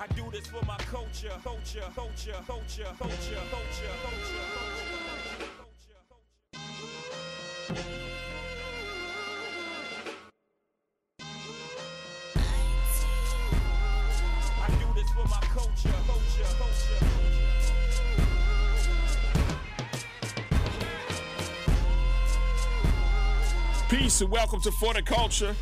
[0.00, 4.70] I do this for my culture, culture, culture, culture, culture, culture, culture.
[23.90, 25.54] Peace and welcome to For the Culture.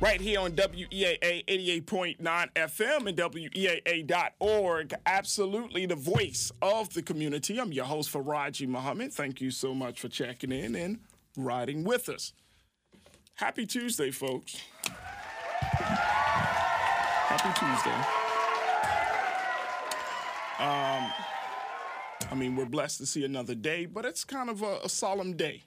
[0.00, 4.94] Right here on WEAA 88.9 FM and WEAA.org.
[5.04, 7.60] Absolutely the voice of the community.
[7.60, 9.12] I'm your host, Faraji Muhammad.
[9.12, 11.00] Thank you so much for checking in and
[11.36, 12.32] riding with us.
[13.34, 14.56] Happy Tuesday, folks.
[17.28, 17.96] Happy Tuesday.
[20.58, 21.12] Um,
[22.30, 25.36] I mean, we're blessed to see another day, but it's kind of a, a solemn
[25.36, 25.64] day.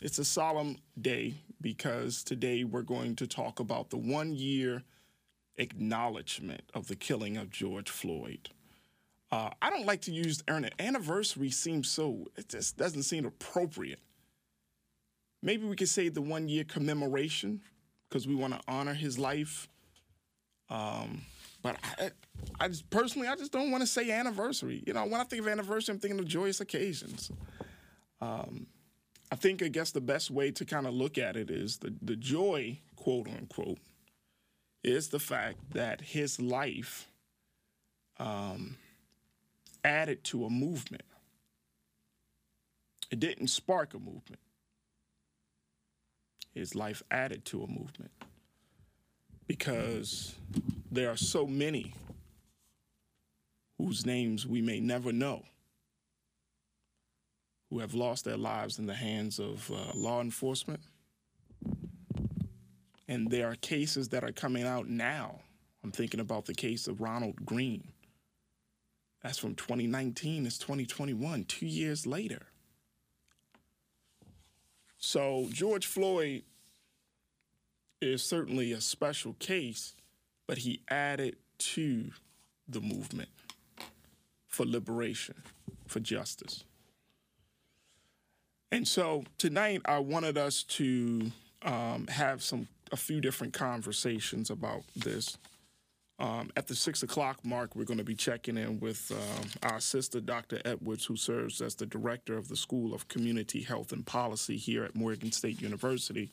[0.00, 1.34] It's a solemn day
[1.64, 4.82] because today we're going to talk about the one year
[5.56, 8.50] acknowledgement of the killing of George Floyd.
[9.32, 14.00] Uh, I don't like to use an anniversary seems so it just doesn't seem appropriate.
[15.42, 17.62] Maybe we could say the one year commemoration
[18.10, 19.66] because we want to honor his life.
[20.68, 21.22] Um,
[21.62, 22.10] but I,
[22.60, 24.82] I just personally, I just don't want to say anniversary.
[24.86, 27.30] You know, when I think of anniversary, I'm thinking of joyous occasions.
[28.20, 28.66] Um,
[29.30, 31.94] I think, I guess, the best way to kind of look at it is the,
[32.02, 33.78] the joy, quote unquote,
[34.82, 37.08] is the fact that his life
[38.18, 38.76] um,
[39.82, 41.04] added to a movement.
[43.10, 44.40] It didn't spark a movement,
[46.52, 48.10] his life added to a movement
[49.46, 50.34] because
[50.90, 51.94] there are so many
[53.78, 55.44] whose names we may never know
[57.74, 60.78] who have lost their lives in the hands of uh, law enforcement.
[63.08, 65.40] And there are cases that are coming out now.
[65.82, 67.88] I'm thinking about the case of Ronald Greene.
[69.24, 72.46] That's from 2019, it's 2021, two years later.
[74.96, 76.44] So George Floyd
[78.00, 79.96] is certainly a special case,
[80.46, 82.12] but he added to
[82.68, 83.30] the movement
[84.46, 85.42] for liberation,
[85.88, 86.62] for justice.
[88.74, 91.30] And so tonight, I wanted us to
[91.62, 95.38] um, have some a few different conversations about this.
[96.18, 99.78] Um, at the six o'clock mark, we're going to be checking in with um, our
[99.78, 100.60] sister, Dr.
[100.64, 104.82] Edwards, who serves as the director of the School of Community Health and Policy here
[104.82, 106.32] at Morgan State University.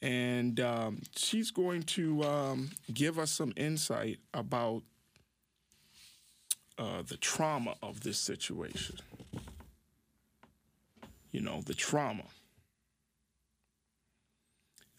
[0.00, 4.82] And um, she's going to um, give us some insight about
[6.78, 8.96] uh, the trauma of this situation
[11.34, 12.22] you know, the trauma.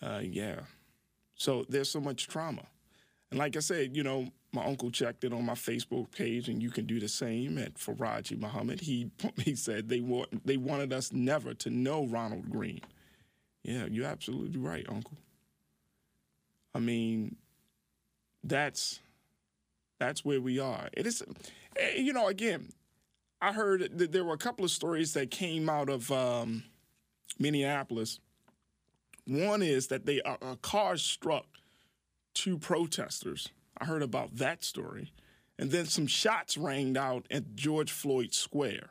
[0.02, 0.60] Uh, yeah.
[1.36, 2.64] So there's so much trauma.
[3.32, 6.62] And like I said, you know, my uncle checked it on my Facebook page, and
[6.62, 8.82] you can do the same at Faraji Muhammad.
[8.82, 12.82] He he said they want they wanted us never to know Ronald Greene.
[13.64, 15.18] Yeah, you're absolutely right, Uncle.
[16.74, 17.38] I mean,
[18.44, 19.00] that's
[20.00, 20.90] that's where we are.
[20.92, 21.24] It is,
[21.78, 22.74] eh, you know, again,
[23.46, 26.64] I heard that there were a couple of stories that came out of um,
[27.38, 28.20] Minneapolis.
[29.28, 31.46] One is that they a, a car struck
[32.34, 33.50] two protesters.
[33.78, 35.14] I heard about that story,
[35.60, 38.90] and then some shots rang out at George Floyd Square.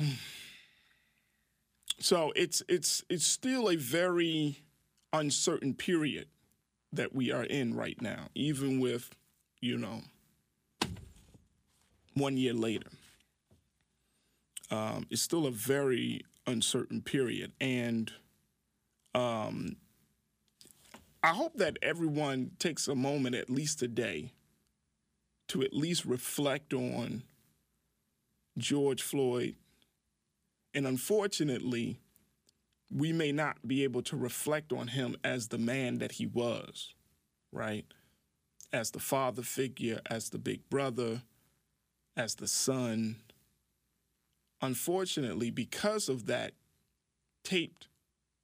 [2.00, 4.58] So it's it's it's still a very
[5.12, 6.26] uncertain period
[6.92, 9.10] that we are in right now, even with
[9.62, 10.02] you know
[12.14, 12.88] one year later.
[14.70, 17.52] Um, it's still a very uncertain period.
[17.60, 18.12] And
[19.14, 19.76] um,
[21.22, 24.32] I hope that everyone takes a moment, at least today,
[25.48, 27.22] to at least reflect on
[28.58, 29.56] George Floyd.
[30.72, 31.98] And unfortunately,
[32.92, 36.94] we may not be able to reflect on him as the man that he was,
[37.52, 37.84] right?
[38.72, 41.22] As the father figure, as the big brother,
[42.16, 43.16] as the son.
[44.60, 46.52] Unfortunately, because of that
[47.42, 47.88] taped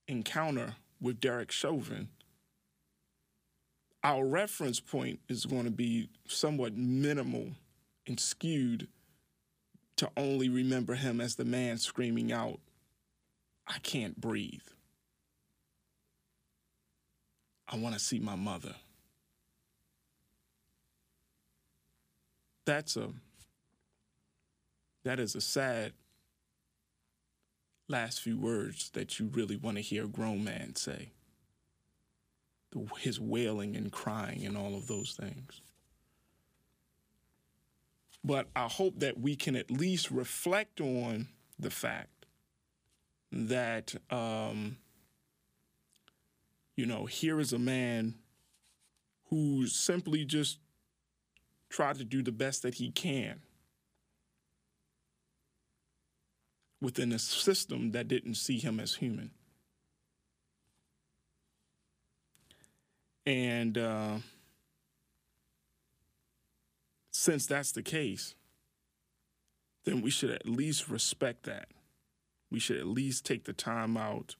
[0.08, 2.08] encounter with Derek Chauvin,
[4.02, 7.48] our reference point is going to be somewhat minimal
[8.06, 8.88] and skewed
[9.96, 12.58] to only remember him as the man screaming out,
[13.66, 14.62] I can't breathe.
[17.68, 18.74] I want to see my mother.
[22.64, 23.10] That's a
[25.04, 25.92] that is a sad
[27.88, 31.10] last few words that you really want to hear a grown man say.
[32.72, 35.60] the, his wailing and crying and all of those things.
[38.22, 42.26] But I hope that we can at least reflect on the fact
[43.32, 44.76] that, um,
[46.76, 48.14] you know, here is a man
[49.30, 50.58] who simply just
[51.70, 53.40] tried to do the best that he can
[56.80, 59.30] within a system that didn't see him as human.
[63.26, 64.16] And uh,
[67.10, 68.34] since that's the case,
[69.84, 71.68] then we should at least respect that.
[72.50, 74.36] We should at least take the time out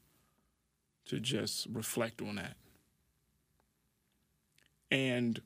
[1.07, 2.57] to just reflect on that.
[4.91, 5.41] And,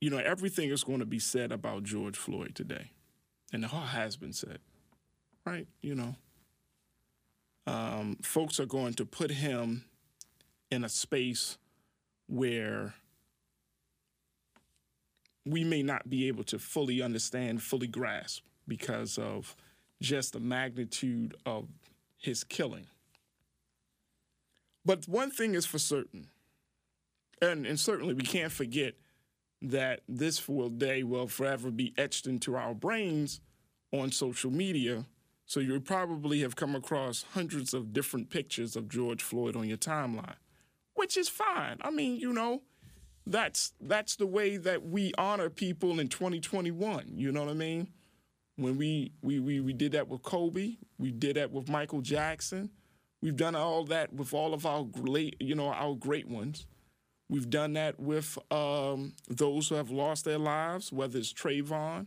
[0.00, 2.90] you know, everything is going to be said about George Floyd today,
[3.52, 4.58] and it all has been said,
[5.44, 5.66] right?
[5.82, 6.14] You know,
[7.66, 9.84] um, folks are going to put him
[10.70, 11.58] in a space
[12.26, 12.94] where
[15.44, 19.56] we may not be able to fully understand, fully grasp because of
[20.00, 21.66] just the magnitude of
[22.18, 22.86] his killing.
[24.84, 26.28] But one thing is for certain,
[27.42, 28.94] and, and certainly we can't forget
[29.62, 33.40] that this will day will forever be etched into our brains
[33.92, 35.04] on social media.
[35.50, 39.78] So you probably have come across hundreds of different pictures of George Floyd on your
[39.78, 40.36] timeline,
[40.94, 41.78] which is fine.
[41.80, 42.62] I mean, you know,
[43.26, 47.14] that's that's the way that we honor people in 2021.
[47.16, 47.88] You know what I mean?
[48.54, 52.70] When we we we, we did that with Kobe, we did that with Michael Jackson.
[53.20, 56.64] We've done all that with all of our great, you know, our great ones.
[57.28, 62.06] We've done that with um, those who have lost their lives, whether it's Trayvon,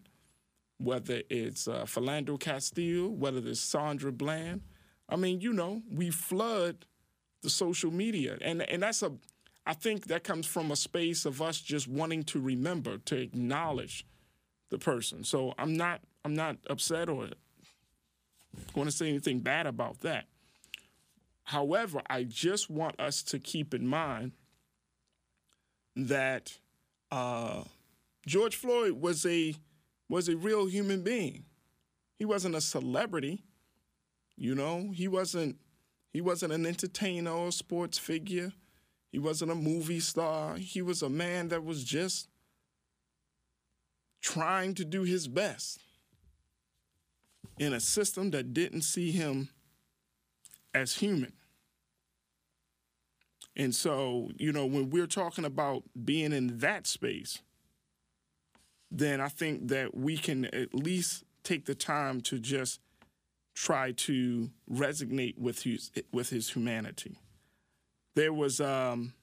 [0.78, 4.62] whether it's uh, Philando Castile, whether it's Sandra Bland.
[5.10, 6.86] I mean, you know, we flood
[7.42, 9.12] the social media, and and that's a
[9.66, 14.06] I think that comes from a space of us just wanting to remember, to acknowledge
[14.70, 15.24] the person.
[15.24, 17.30] So I'm not I'm not upset or
[18.74, 20.26] going to say anything bad about that.
[21.44, 24.32] However, I just want us to keep in mind
[25.96, 26.58] that
[27.12, 27.64] uh,
[28.26, 29.56] George Floyd was a
[30.10, 31.46] was a real human being.
[32.16, 33.44] He wasn't a celebrity,
[34.36, 34.92] you know.
[34.94, 35.58] He wasn't
[36.12, 38.54] he wasn't an entertainer or sports figure.
[39.12, 40.56] He wasn't a movie star.
[40.56, 42.28] He was a man that was just
[44.22, 45.80] trying to do his best
[47.60, 49.50] in a system that didn't see him
[50.74, 51.34] as human.
[53.56, 57.40] And so, you know, when we're talking about being in that space,
[58.94, 62.80] then I think that we can at least take the time to just
[63.54, 67.18] try to resonate with his with his humanity
[68.16, 69.14] there was um,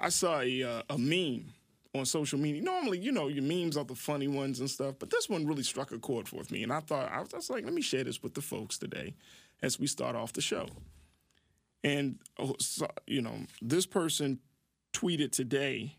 [0.00, 1.52] I saw a, uh, a meme
[1.94, 2.62] on social media.
[2.62, 5.62] Normally, you know, your memes are the funny ones and stuff, but this one really
[5.62, 7.82] struck a chord with me, and I thought I was, I was like, let me
[7.82, 9.14] share this with the folks today
[9.62, 10.66] as we start off the show.
[11.84, 12.56] And oh,
[13.06, 14.40] you know, this person
[14.92, 15.96] tweeted today.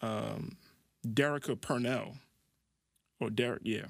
[0.00, 0.56] Um,
[1.06, 2.16] Derecka Purnell,
[3.20, 3.86] or Derek, yeah,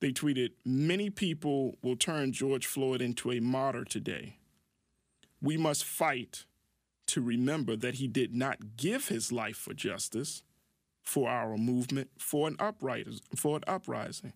[0.00, 4.36] they tweeted, Many people will turn George Floyd into a martyr today.
[5.40, 6.44] We must fight
[7.08, 10.42] to remember that he did not give his life for justice,
[11.02, 12.56] for our movement, for an
[13.34, 14.34] for an uprising.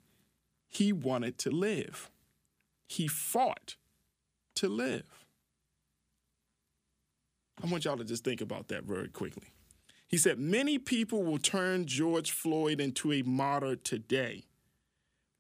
[0.69, 2.11] He wanted to live.
[2.89, 3.77] He fought
[4.57, 5.22] to live.
[7.61, 9.49] I want y'all to just think about that very quickly.
[10.09, 14.45] He said, Many people will turn George Floyd into a martyr today.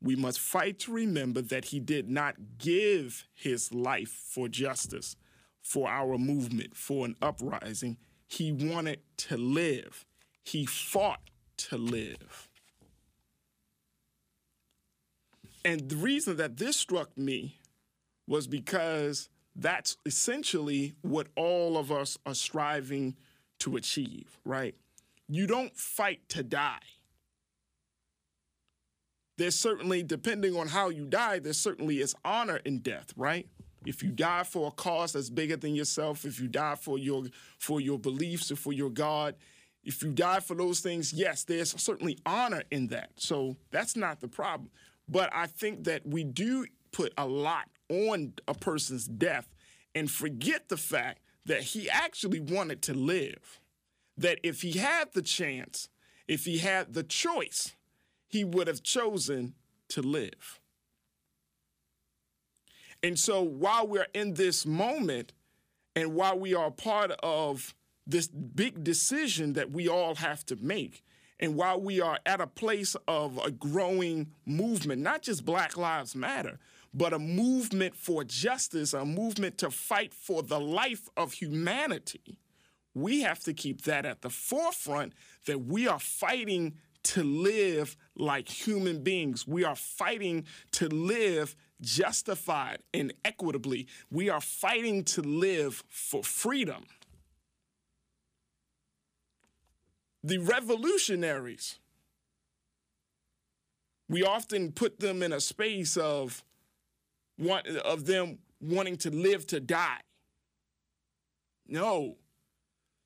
[0.01, 5.15] We must fight to remember that he did not give his life for justice,
[5.63, 7.99] for our movement, for an uprising.
[8.27, 10.05] He wanted to live.
[10.43, 11.21] He fought
[11.59, 12.49] to live.
[15.65, 17.61] And the reason that this struck me
[18.27, 23.17] was because that's essentially what all of us are striving
[23.61, 24.75] to achieve, right?
[25.29, 26.81] You don't fight to die
[29.39, 33.49] there's certainly, depending on how you die, there certainly is honor in death, right?
[33.85, 37.25] If you die for a cause that's bigger than yourself, if you die for your
[37.59, 39.35] for your beliefs or for your God,
[39.83, 43.11] if you die for those things, yes, there's certainly honor in that.
[43.17, 44.71] So that's not the problem.
[45.09, 49.49] But I think that we do put a lot on a person's death
[49.95, 53.61] and forget the fact that he actually wanted to live.
[54.17, 55.89] That if he had the chance,
[56.27, 57.75] if he had the choice,
[58.29, 59.55] he would have chosen
[59.89, 60.61] to live.
[63.03, 65.33] And so while we're in this moment
[65.97, 67.75] and while we are part of
[68.07, 71.03] this big decision that we all have to make,
[71.41, 76.15] and while we are at a place of a growing movement, not just Black Lives
[76.15, 76.61] Matter,
[76.95, 82.39] but a movement for justice, a movement to fight for the life of humanity,
[82.95, 85.15] we have to keep that at the forefront
[85.47, 89.47] that we are fighting to live like human beings.
[89.47, 93.89] We are fighting to live justified and equitably.
[94.11, 96.85] We are fighting to live for freedom.
[100.23, 101.79] The revolutionaries,
[104.09, 106.45] we often put them in a space of
[107.39, 110.01] want, of them wanting to live to die.
[111.67, 112.17] No,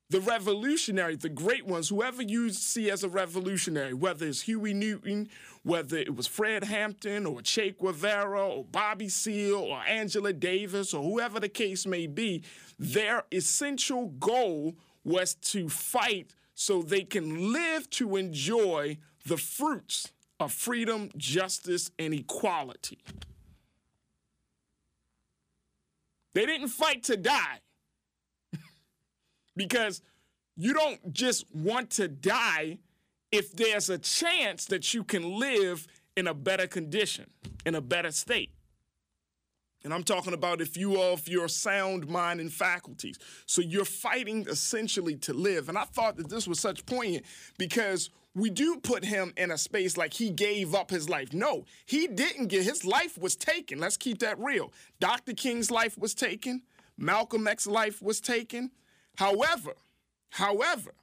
[0.09, 5.29] the revolutionary, the great ones, whoever you see as a revolutionary, whether it's Huey Newton,
[5.63, 11.03] whether it was Fred Hampton or Che Guevara or Bobby Seale or Angela Davis or
[11.03, 12.43] whoever the case may be,
[12.79, 20.53] their essential goal was to fight so they can live to enjoy the fruits of
[20.53, 22.99] freedom, justice, and equality.
[26.37, 27.61] They didn't fight to die
[29.55, 30.03] because
[30.55, 32.77] you don't just want to die
[33.31, 37.25] if there's a chance that you can live in a better condition,
[37.65, 38.51] in a better state.
[39.83, 43.17] And I'm talking about if you of your sound mind and faculties.
[43.47, 45.69] So you're fighting essentially to live.
[45.69, 47.25] And I thought that this was such poignant
[47.57, 51.33] because we do put him in a space like he gave up his life.
[51.33, 53.79] No, he didn't get his life was taken.
[53.79, 54.71] Let's keep that real.
[54.99, 55.33] Dr.
[55.33, 56.61] King's life was taken.
[56.99, 58.69] Malcolm X's life was taken.
[59.17, 59.73] However,
[60.29, 60.93] however,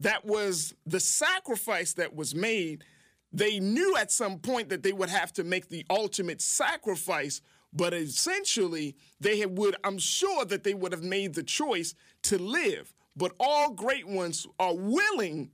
[0.00, 2.84] that was the sacrifice that was made.
[3.32, 7.40] They knew at some point that they would have to make the ultimate sacrifice,
[7.72, 12.92] but essentially they would, I'm sure that they would have made the choice to live.
[13.16, 15.50] But all great ones are willing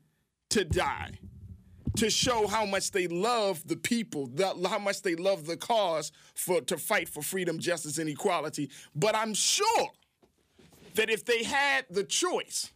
[0.50, 1.12] to die
[1.96, 6.12] to show how much they love the people, the, how much they love the cause
[6.34, 8.70] for to fight for freedom, justice, and equality.
[8.94, 9.88] But I'm sure
[10.94, 12.70] that if they had the choice,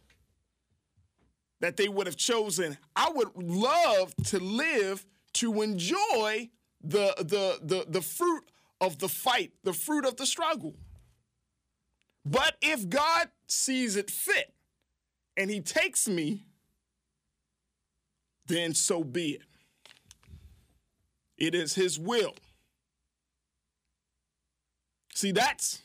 [1.61, 5.05] that they would have chosen, I would love to live
[5.35, 6.49] to enjoy
[6.83, 8.43] the, the, the, the fruit
[8.81, 10.75] of the fight, the fruit of the struggle.
[12.25, 14.53] But if God sees it fit
[15.37, 16.45] and he takes me,
[18.47, 19.41] then so be it.
[21.37, 22.33] It is his will.
[25.13, 25.81] See, that's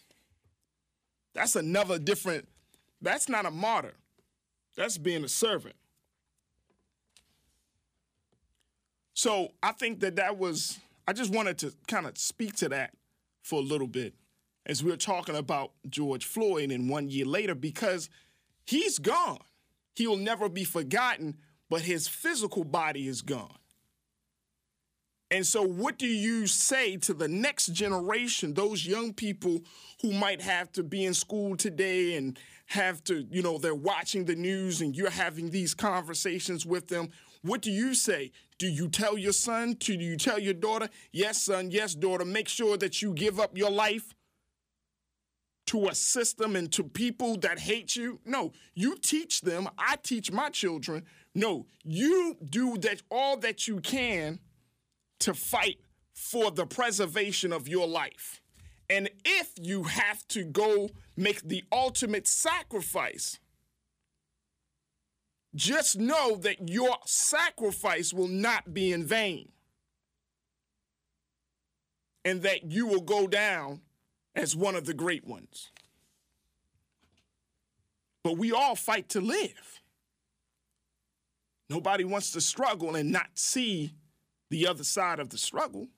[1.34, 2.48] that's another different,
[3.00, 3.94] that's not a martyr.
[4.76, 5.76] That's being a servant.
[9.14, 12.94] So I think that that was, I just wanted to kind of speak to that
[13.42, 14.14] for a little bit
[14.66, 18.08] as we are talking about George Floyd and one year later because
[18.64, 19.38] he's gone.
[19.94, 21.36] He will never be forgotten,
[21.70, 23.54] but his physical body is gone.
[25.30, 29.60] And so, what do you say to the next generation, those young people
[30.02, 32.36] who might have to be in school today and
[32.66, 37.10] have to, you know, they're watching the news and you're having these conversations with them?
[37.42, 38.32] What do you say?
[38.58, 39.74] Do you tell your son?
[39.74, 43.56] Do you tell your daughter, yes, son, yes, daughter, make sure that you give up
[43.56, 44.14] your life
[45.70, 48.18] to a system and to people that hate you?
[48.24, 49.68] No, you teach them.
[49.78, 51.04] I teach my children.
[51.32, 54.40] No, you do that all that you can
[55.20, 55.78] to fight
[56.12, 58.42] for the preservation of your life.
[58.88, 63.38] And if you have to go make the ultimate sacrifice,
[65.54, 69.52] just know that your sacrifice will not be in vain.
[72.24, 73.82] And that you will go down
[74.34, 75.70] as one of the great ones.
[78.22, 79.80] But we all fight to live.
[81.68, 83.92] Nobody wants to struggle and not see
[84.50, 85.88] the other side of the struggle.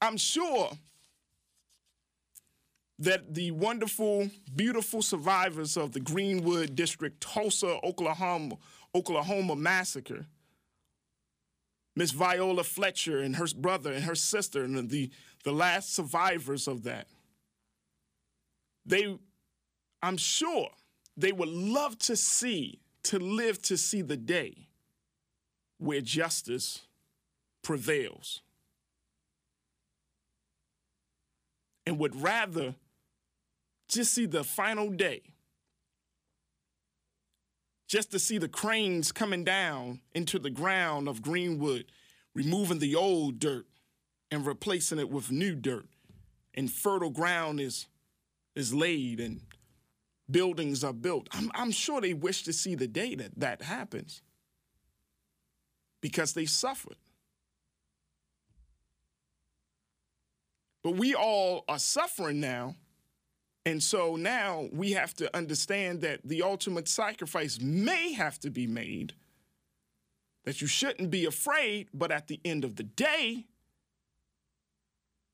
[0.00, 0.70] I'm sure
[2.98, 8.56] that the wonderful, beautiful survivors of the Greenwood District, Tulsa, Oklahoma,
[8.94, 10.26] Oklahoma massacre,
[12.00, 15.10] Miss Viola Fletcher and her brother and her sister, and the,
[15.44, 17.06] the last survivors of that,
[18.86, 19.18] they,
[20.02, 20.70] I'm sure,
[21.18, 24.68] they would love to see, to live to see the day
[25.76, 26.86] where justice
[27.60, 28.40] prevails.
[31.84, 32.76] And would rather
[33.90, 35.29] just see the final day,
[37.90, 41.86] just to see the cranes coming down into the ground of Greenwood,
[42.36, 43.66] removing the old dirt
[44.30, 45.88] and replacing it with new dirt,
[46.54, 47.88] and fertile ground is
[48.54, 49.40] is laid and
[50.30, 51.28] buildings are built.
[51.32, 54.22] I'm, I'm sure they wish to see the day that that happens
[56.00, 56.96] because they suffered.
[60.84, 62.76] But we all are suffering now.
[63.66, 68.66] And so now we have to understand that the ultimate sacrifice may have to be
[68.66, 69.12] made,
[70.44, 73.44] that you shouldn't be afraid, but at the end of the day,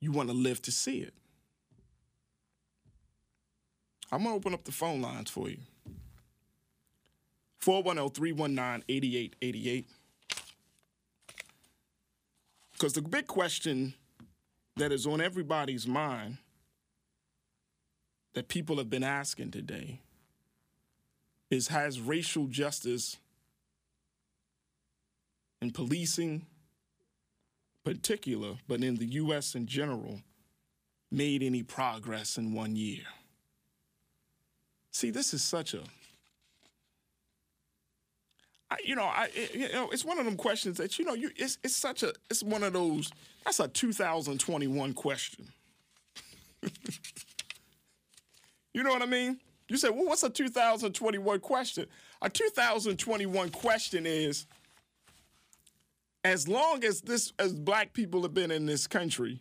[0.01, 1.15] you want to live to see it.
[4.11, 5.59] I'm going to open up the phone lines for you
[7.59, 9.89] 410 319 8888.
[12.73, 13.95] Because the big question
[14.77, 16.39] that is on everybody's mind
[18.37, 19.99] that people have been asking today
[21.51, 23.17] is Has racial justice
[25.63, 26.45] in policing,
[27.83, 29.55] particular, but in the U.S.
[29.55, 30.21] in general,
[31.11, 33.05] made any progress in one year?
[34.91, 35.81] See, this is such a
[38.71, 41.31] I, you know, I you know, it's one of them questions that you know, you
[41.37, 43.11] it's it's such a it's one of those
[43.47, 45.49] that's a 2021 question.
[48.77, 49.41] you know what I mean?
[49.71, 51.87] You say, well, what's a 2021 question?
[52.21, 54.47] A 2021 question is
[56.23, 59.41] as long as this as black people have been in this country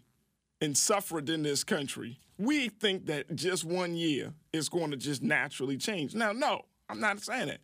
[0.61, 5.21] and suffered in this country, we think that just one year is going to just
[5.21, 6.15] naturally change.
[6.15, 7.59] Now, no, I'm not saying it.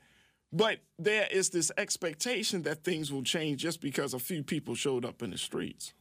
[0.51, 5.05] But there is this expectation that things will change just because a few people showed
[5.05, 5.93] up in the streets.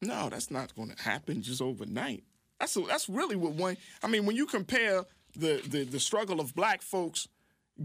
[0.00, 2.24] No, that's not going to happen just overnight.
[2.58, 3.76] That's that's really what one.
[4.02, 5.04] I mean, when you compare
[5.36, 7.28] the, the the struggle of black folks,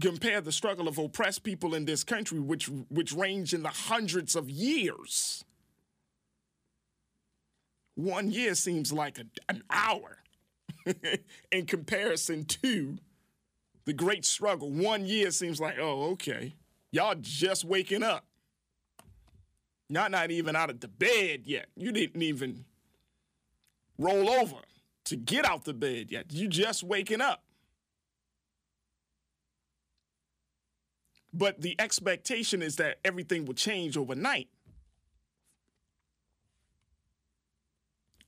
[0.00, 4.34] compare the struggle of oppressed people in this country, which which range in the hundreds
[4.34, 5.44] of years.
[7.94, 10.18] One year seems like a, an hour
[11.52, 12.96] in comparison to
[13.84, 14.70] the great struggle.
[14.70, 16.54] One year seems like, oh, okay.
[16.90, 18.24] Y'all just waking up.
[19.88, 21.66] Y'all not even out of the bed yet.
[21.76, 22.64] You didn't even
[24.02, 24.56] roll over
[25.04, 26.32] to get out the bed yet.
[26.32, 27.42] You just waking up.
[31.32, 34.48] But the expectation is that everything will change overnight.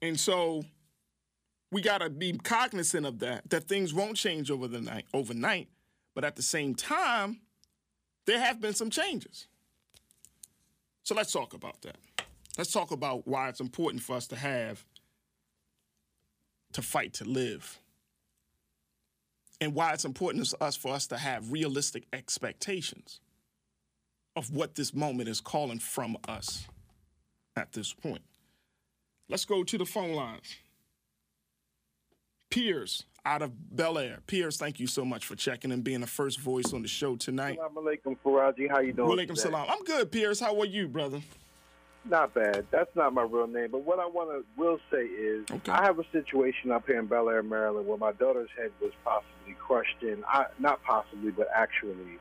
[0.01, 0.65] And so
[1.75, 5.69] we got to be cognizant of that that things won't change over the night overnight
[6.15, 7.41] but at the same time
[8.27, 9.49] there have been some changes
[11.03, 11.97] so let's talk about that
[12.57, 14.85] let's talk about why it's important for us to have
[16.75, 17.81] to fight to live
[19.61, 23.21] and why it's important to us for us to have realistic expectations
[24.37, 26.67] of what this moment is calling from us
[27.57, 28.23] at this point
[29.29, 30.57] let's go to the phone lines
[32.55, 34.21] Piers out of Bel Air.
[34.29, 37.17] Piers, thank you so much for checking and being the first voice on the show
[37.17, 37.59] tonight.
[37.59, 38.71] Assalamu alaikum, Faraji.
[38.71, 39.11] How you doing?
[39.11, 39.67] Walaikum salam.
[39.69, 40.39] I'm good, Piers.
[40.39, 41.21] How are you, brother?
[42.07, 42.67] Not bad.
[42.71, 43.69] That's not my real name.
[43.71, 45.73] But what I want to will say is, Okay.
[45.73, 48.93] I have a situation up here in Bel Air, Maryland, where my daughter's head was
[49.05, 50.23] possibly crushed in.
[50.29, 52.19] I, not possibly, but actually,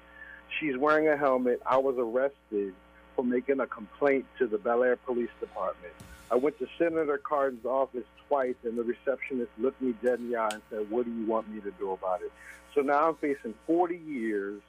[0.60, 1.62] she's wearing a helmet.
[1.66, 2.74] I was arrested
[3.16, 5.94] for making a complaint to the Bel Air Police Department.
[6.32, 10.38] I went to Senator Cardin's office twice, and the receptionist looked me dead in the
[10.38, 12.32] eye and said, "What do you want me to do about it?"
[12.74, 14.62] So now I'm facing 40 years,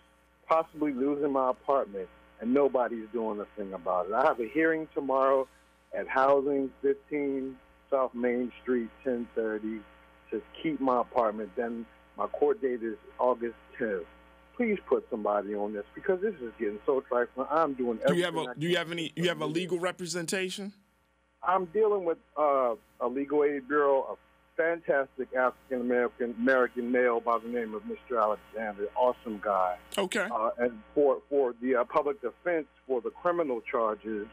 [0.46, 2.08] possibly losing my apartment,
[2.40, 4.12] and nobody's doing a thing about it.
[4.12, 5.48] I have a hearing tomorrow
[5.96, 7.56] at Housing 15
[7.90, 9.80] South Main Street, 1030,
[10.30, 11.50] to keep my apartment.
[11.56, 14.04] Then my court date is August 10th.
[14.56, 17.46] Please put somebody on this because this is getting so trifling.
[17.50, 19.80] I'm doing Do you have everything a do you have any you have a legal
[19.80, 20.72] representation?
[21.42, 24.16] I'm dealing with uh, a legal aid bureau, a
[24.56, 28.20] fantastic African American American male by the name of Mr.
[28.20, 29.76] Alexander, awesome guy.
[29.98, 30.28] Okay.
[30.30, 34.26] Uh, and for for the uh, public defense for the criminal charges,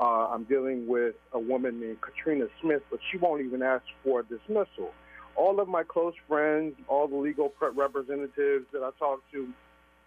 [0.00, 4.20] uh, I'm dealing with a woman named Katrina Smith, but she won't even ask for
[4.20, 4.92] a dismissal.
[5.36, 9.48] All of my close friends, all the legal representatives that I talk to,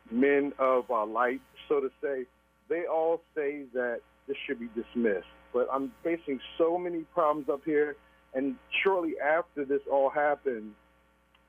[0.09, 2.25] men of uh, light, so to say,
[2.69, 5.27] they all say that this should be dismissed.
[5.53, 7.95] But I'm facing so many problems up here,
[8.37, 10.73] and shortly after this all happened,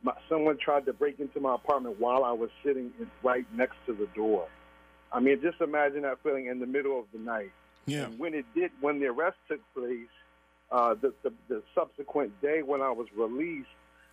[0.03, 3.77] my, someone tried to break into my apartment while I was sitting in, right next
[3.87, 4.49] to the door.
[5.13, 7.51] I mean, just imagine that feeling in the middle of the night.
[7.87, 8.05] Yeah.
[8.05, 10.09] And when it did, when the arrest took place,
[10.71, 13.69] uh, the, the the subsequent day when I was released,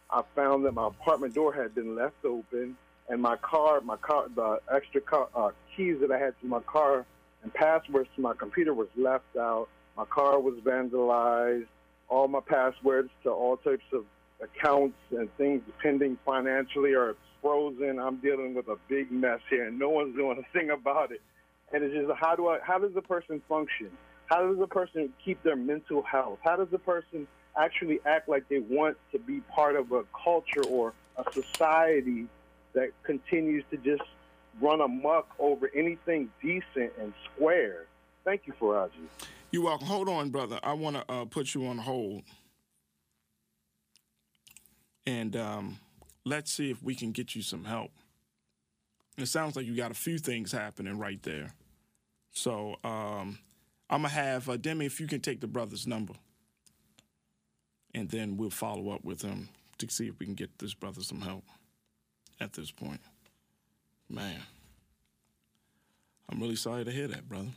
[0.09, 2.77] I found that my apartment door had been left open,
[3.09, 6.61] and my car, my car, the extra car, uh, keys that I had to my
[6.61, 7.05] car
[7.43, 9.69] and passwords to my computer was left out.
[9.95, 11.67] My car was vandalized.
[12.09, 14.05] All my passwords to all types of
[14.41, 17.99] accounts and things pending financially are frozen.
[17.99, 21.21] I'm dealing with a big mess here, and no one's doing a thing about it.
[21.73, 22.59] And it's just how do I?
[22.61, 23.89] How does a person function?
[24.27, 26.39] How does a person keep their mental health?
[26.43, 30.63] How does a person actually act like they want to be part of a culture
[30.63, 32.27] or a society
[32.73, 34.03] that continues to just
[34.61, 37.85] run amok over anything decent and square?
[38.23, 39.07] Thank you, Faraji.
[39.55, 39.87] You're welcome.
[39.87, 40.59] Hold on, brother.
[40.63, 42.23] I want to uh, put you on hold.
[45.07, 45.79] And um,
[46.25, 47.91] let's see if we can get you some help.
[49.17, 51.53] It sounds like you got a few things happening right there.
[52.33, 53.39] So um,
[53.89, 56.15] I'm going to have uh, Demi, if you can take the brother's number.
[57.93, 60.99] And then we'll follow up with him to see if we can get this brother
[60.99, 61.45] some help
[62.41, 62.99] at this point.
[64.09, 64.41] Man,
[66.29, 67.51] I'm really sorry to hear that, brother.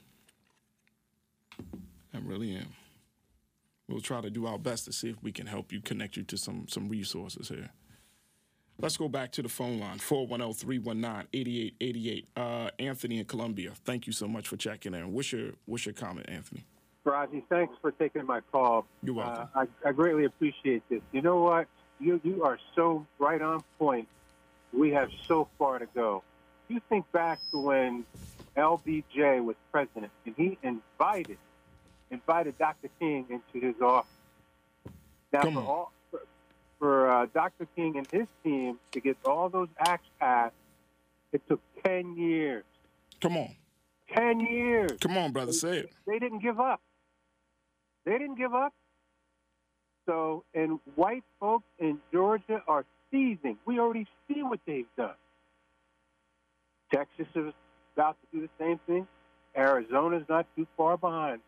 [2.18, 2.74] I really am.
[3.88, 6.24] We'll try to do our best to see if we can help you connect you
[6.24, 7.70] to some some resources here.
[8.80, 12.28] Let's go back to the phone line 410 319 8888.
[12.36, 15.12] Uh, Anthony in Columbia, thank you so much for checking in.
[15.12, 16.64] What's your, what's your comment, Anthony?
[17.02, 18.86] Raji, thanks for taking my call.
[19.02, 19.48] You're welcome.
[19.54, 21.00] Uh, I, I greatly appreciate this.
[21.10, 21.66] You know what?
[21.98, 24.06] You, you are so right on point.
[24.72, 26.22] We have so far to go.
[26.68, 28.04] You think back to when
[28.56, 31.38] LBJ was president and he invited
[32.10, 32.88] invited Dr.
[32.98, 34.10] King into his office.
[35.32, 36.20] Now, Come for all for,
[36.78, 37.66] for uh, Dr.
[37.76, 40.54] King and his team to get all those acts passed,
[41.32, 42.64] it took ten years.
[43.20, 43.54] Come on.
[44.14, 44.92] Ten years.
[45.00, 45.52] Come on, brother.
[45.52, 45.92] Say it.
[46.06, 46.80] They didn't give up.
[48.04, 48.72] They didn't give up.
[50.06, 53.58] So, and white folks in Georgia are seizing.
[53.66, 55.14] We already see what they've done.
[56.92, 57.52] Texas is
[57.94, 59.06] about to do the same thing.
[59.54, 61.40] Arizona's not too far behind.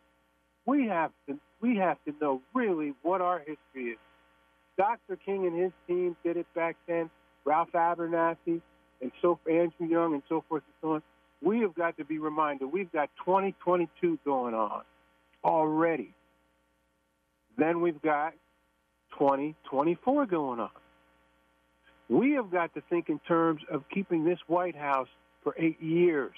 [0.71, 3.99] We have to we have to know really what our history is.
[4.79, 5.17] Dr.
[5.17, 7.11] King and his team did it back then.
[7.45, 8.61] Ralph Abernathy
[9.03, 11.03] and so Andrew Young and so forth and so on.
[11.43, 14.83] We have got to be reminded we've got 2022 going on
[15.45, 16.15] already.
[17.59, 18.35] Then we've got
[19.19, 20.71] 2024 going on.
[22.09, 25.09] We have got to think in terms of keeping this White House
[25.43, 26.37] for eight years,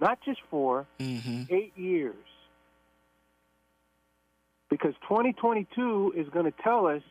[0.00, 1.42] not just 4 Mm-hmm.
[1.50, 2.16] eight years.
[4.70, 7.02] Because 2022 is going to tell us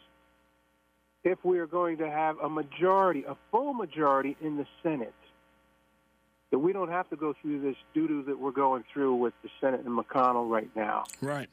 [1.24, 5.14] if we are going to have a majority, a full majority in the Senate.
[6.52, 9.34] That we don't have to go through this doo doo that we're going through with
[9.44, 11.04] the Senate and McConnell right now.
[11.22, 11.50] Right.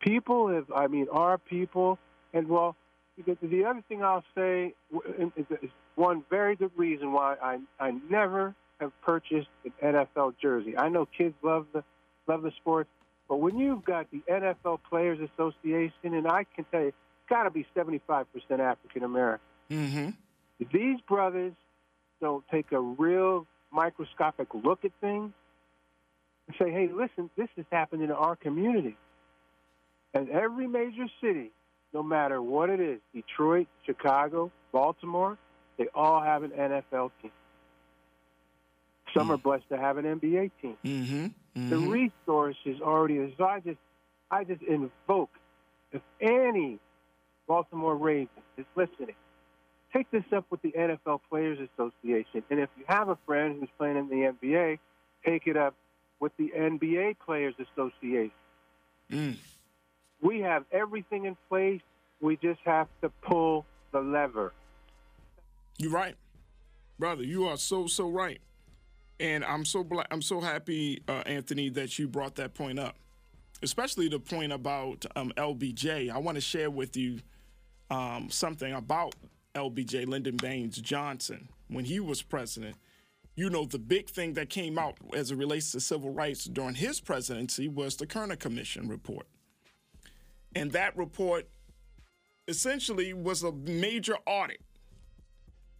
[0.00, 1.98] People have, I mean, our people,
[2.32, 2.74] and well,
[3.16, 4.72] because the other thing I'll say
[5.18, 10.78] is is one very good reason why I, I never have purchased an NFL jersey.
[10.78, 11.82] I know kids love the
[12.26, 12.86] love the sport,
[13.28, 16.96] but when you've got the NFL Players Association, and I can tell you, it's
[17.28, 18.24] got to be 75%
[18.58, 19.46] African American.
[19.70, 20.08] Mm-hmm.
[20.72, 21.52] These brothers
[22.20, 25.32] don't take a real microscopic look at things
[26.46, 28.96] and say, hey, listen, this is happening in our community.
[30.14, 31.50] And every major city,
[31.92, 35.38] no matter what it is Detroit, Chicago, Baltimore
[35.78, 37.30] they all have an NFL team.
[39.16, 40.76] Some are blessed to have an NBA team.
[40.84, 41.26] Mm-hmm.
[41.70, 41.88] The mm-hmm.
[41.88, 43.32] resources already is.
[43.36, 43.78] So I just,
[44.30, 45.30] I just invoke
[45.92, 46.78] if any
[47.46, 49.14] Baltimore Ravens is listening,
[49.92, 52.42] take this up with the NFL Players Association.
[52.50, 54.78] And if you have a friend who's playing in the NBA,
[55.24, 55.74] take it up
[56.20, 58.30] with the NBA Players Association.
[59.10, 59.36] Mm.
[60.20, 61.80] We have everything in place.
[62.20, 64.52] We just have to pull the lever.
[65.78, 66.16] You're right,
[66.98, 67.22] brother.
[67.22, 68.40] You are so so right,
[69.20, 72.96] and I'm so I'm so happy, uh, Anthony, that you brought that point up,
[73.62, 76.10] especially the point about um, LBJ.
[76.10, 77.20] I want to share with you
[77.90, 79.14] um, something about
[79.54, 82.76] LBJ, Lyndon Baines Johnson, when he was president.
[83.34, 86.74] You know, the big thing that came out as it relates to civil rights during
[86.74, 89.28] his presidency was the Kerner Commission report.
[90.56, 91.48] And that report
[92.48, 94.60] essentially was a major audit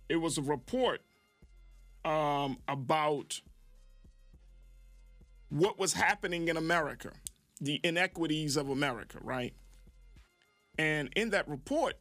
[0.09, 1.03] it was a report
[2.09, 3.41] um, about
[5.51, 7.13] what was happening in America,
[7.61, 9.53] the inequities of America, right?
[10.79, 11.97] And in that report,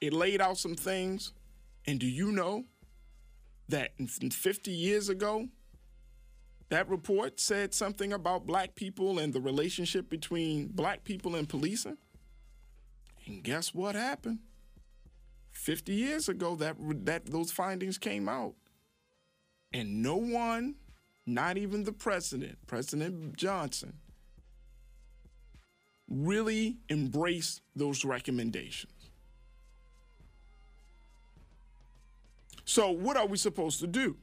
[0.00, 1.32] it laid out some things.
[1.84, 2.64] And do you know
[3.68, 5.48] that 50 years ago,
[6.68, 11.98] that report said something about black people and the relationship between black people and policing?
[13.26, 14.38] And guess what happened?
[15.50, 18.54] 50 years ago that that those findings came out
[19.72, 20.74] and no one
[21.26, 23.92] not even the president, President Johnson,
[26.08, 28.92] really embraced those recommendations.
[32.64, 34.16] So, what are we supposed to do?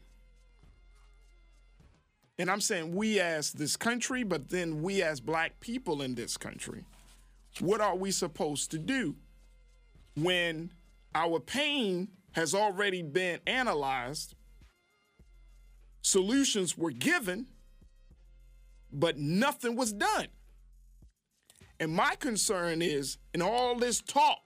[2.40, 6.38] And I'm saying we as this country, but then we as black people in this
[6.38, 6.84] country.
[7.60, 9.16] What are we supposed to do
[10.16, 10.72] when
[11.16, 14.36] our pain has already been analyzed,
[16.08, 17.48] solutions were given,
[18.92, 20.28] but nothing was done?
[21.80, 24.40] And my concern is in all this talk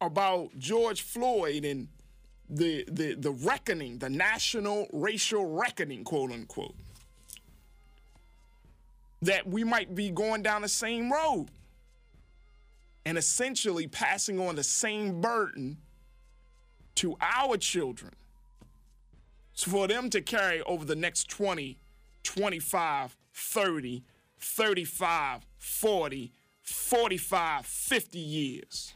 [0.00, 1.88] about George Floyd and
[2.48, 6.74] the, the, the reckoning, the national racial reckoning, quote unquote,
[9.22, 11.48] that we might be going down the same road
[13.04, 15.76] and essentially passing on the same burden
[16.94, 18.12] to our children
[19.60, 21.76] so for them to carry over the next 20,
[22.22, 24.02] 25, 30,
[24.38, 28.94] 35, 40, 45, 50 years.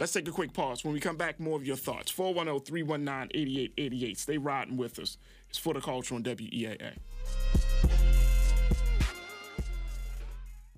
[0.00, 0.82] Let's take a quick pause.
[0.82, 2.10] When we come back, more of your thoughts.
[2.10, 4.18] 410 319 8888.
[4.18, 5.16] Stay riding with us.
[5.48, 6.94] It's for the culture on WEAA.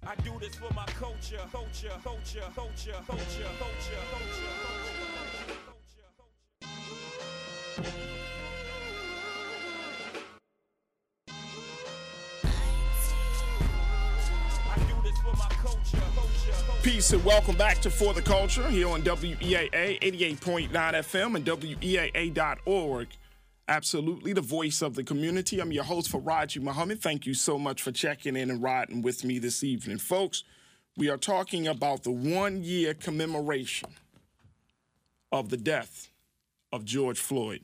[0.07, 5.22] I do this for my culture, culture, culture, culture, culture, culture, culture, culture.
[16.83, 23.09] Peace and welcome back to For the Culture here on WEAA 88.9 FM and WEAA.org.
[23.69, 25.61] Absolutely, the voice of the community.
[25.61, 27.01] I'm your host, Faraji Muhammad.
[27.01, 29.99] Thank you so much for checking in and riding with me this evening.
[29.99, 30.45] Folks,
[30.99, 33.89] we are talking about the one year commemoration
[35.31, 36.09] of the death
[36.73, 37.61] of George Floyd.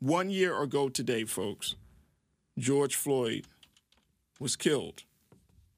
[0.00, 1.74] One year ago today, folks,
[2.58, 3.46] George Floyd
[4.40, 5.02] was killed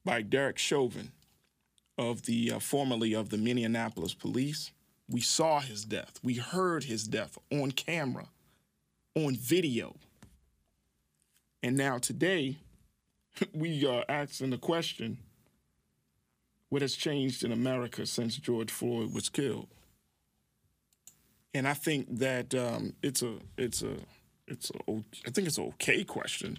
[0.04, 1.12] by Derek Chauvin
[1.96, 4.70] of the uh, formerly of the Minneapolis police.
[5.08, 6.20] We saw his death.
[6.22, 8.28] We heard his death on camera,
[9.14, 9.96] on video.
[11.62, 12.58] And now today,
[13.52, 15.18] we are asking the question
[16.68, 19.68] what has changed in America since George Floyd was killed?
[21.54, 23.96] And I think that um, it's a it's a
[24.46, 24.92] it's a
[25.26, 26.58] I think it's an okay question,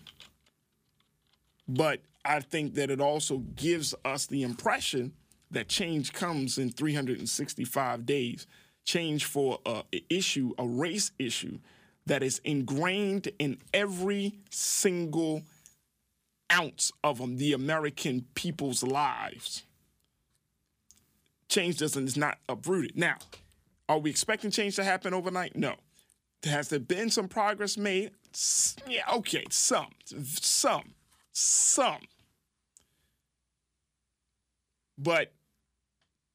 [1.68, 5.14] but I think that it also gives us the impression
[5.52, 8.48] that change comes in 365 days.
[8.86, 11.60] Change for a, issue, a race issue
[12.06, 15.44] that is ingrained in every single
[16.52, 19.64] ounce of the American people's lives.
[21.48, 22.98] Change doesn't is not uprooted.
[22.98, 23.18] Now,
[23.90, 25.56] are we expecting change to happen overnight?
[25.56, 25.76] No.
[26.44, 28.12] Has there been some progress made?
[28.88, 30.94] Yeah, okay, some, some,
[31.34, 32.02] some.
[34.98, 35.34] But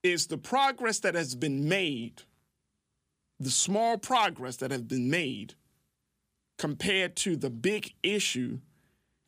[0.02, 2.22] is the progress that has been made,
[3.38, 5.54] the small progress that has been made,
[6.58, 8.58] compared to the big issue,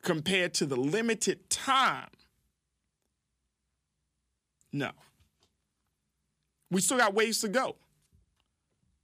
[0.03, 2.09] compared to the limited time?
[4.73, 4.91] No.
[6.69, 7.77] We still got ways to go.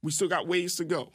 [0.04, 1.12] We still got ways to go.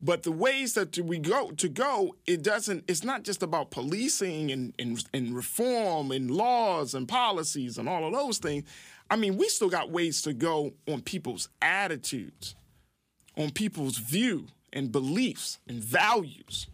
[0.00, 2.84] But the ways that we go to go, it doesn't.
[2.88, 8.06] It's not just about policing and, and and reform and laws and policies and all
[8.06, 8.64] of those things.
[9.10, 12.54] I mean, we still got ways to go on people's attitudes,
[13.36, 16.68] on people's view and beliefs and values.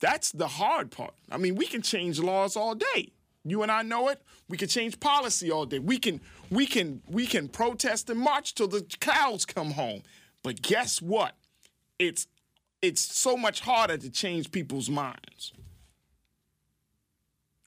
[0.00, 1.12] That's the hard part.
[1.30, 3.12] I mean, we can change laws all day.
[3.44, 4.22] You and I know it.
[4.48, 5.78] We can change policy all day.
[5.78, 10.02] We can we can we can protest and march till the cows come home.
[10.42, 11.34] But guess what?
[11.98, 12.26] It's
[12.82, 15.52] it's so much harder to change people's minds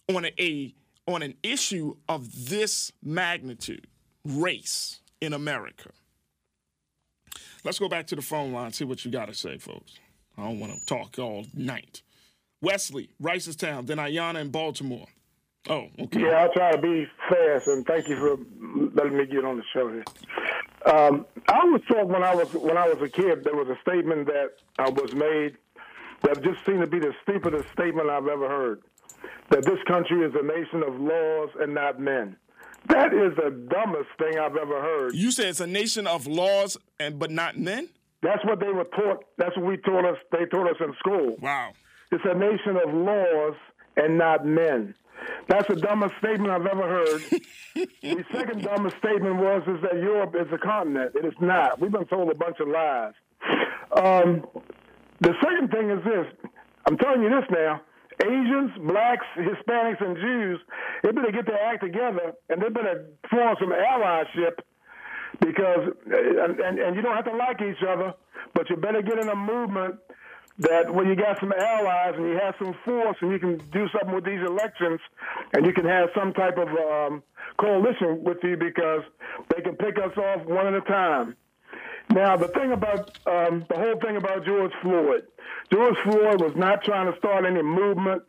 [0.09, 0.73] on a,
[1.07, 3.87] on an issue of this magnitude,
[4.25, 5.89] race in America.
[7.63, 9.93] Let's go back to the phone line, see what you got to say, folks.
[10.37, 12.01] I don't want to talk all night.
[12.61, 15.07] Wesley, Reisterstown, then Ayana in Baltimore.
[15.69, 16.21] Oh, okay.
[16.21, 18.37] Yeah, I'll try to be fast, and thank you for
[18.93, 20.03] letting me get on the show here.
[20.85, 23.79] Um, I was taught when I was when I was a kid there was a
[23.81, 25.57] statement that uh, was made
[26.23, 28.81] that just seemed to be the stupidest statement I've ever heard.
[29.49, 32.35] That this country is a nation of laws and not men.
[32.87, 35.15] That is the dumbest thing I've ever heard.
[35.15, 37.87] You say it's a nation of laws and but not men?
[38.21, 39.23] That's what they were taught.
[39.37, 40.17] That's what we taught us.
[40.31, 41.37] They taught us in school.
[41.41, 41.71] Wow.
[42.11, 43.55] It's a nation of laws
[43.95, 44.95] and not men.
[45.47, 47.21] That's the dumbest statement I've ever heard.
[48.01, 51.11] the second dumbest statement was is that Europe is a continent.
[51.15, 51.79] It is not.
[51.79, 53.13] We've been told a bunch of lies.
[53.95, 54.45] Um,
[55.19, 56.49] the second thing is this.
[56.85, 57.81] I'm telling you this now.
[58.23, 60.59] Asians, blacks, Hispanics, and Jews,
[61.03, 64.59] they better get their act together and they better form some allyship
[65.39, 68.13] because, and, and, and you don't have to like each other,
[68.53, 69.95] but you better get in a movement
[70.59, 73.87] that when you got some allies and you have some force and you can do
[73.89, 74.99] something with these elections
[75.53, 77.23] and you can have some type of um,
[77.57, 79.01] coalition with you because
[79.53, 81.35] they can pick us off one at a time.
[82.09, 85.23] Now, the thing about um, the whole thing about George Floyd,
[85.71, 88.21] George Floyd was not trying to start any movement.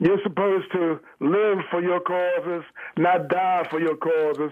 [0.00, 2.64] You're supposed to live for your causes,
[2.96, 4.50] not die for your causes.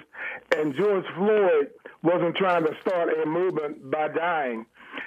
[0.55, 1.71] And George Floyd
[2.03, 4.67] wasn't trying to start a movement by dying.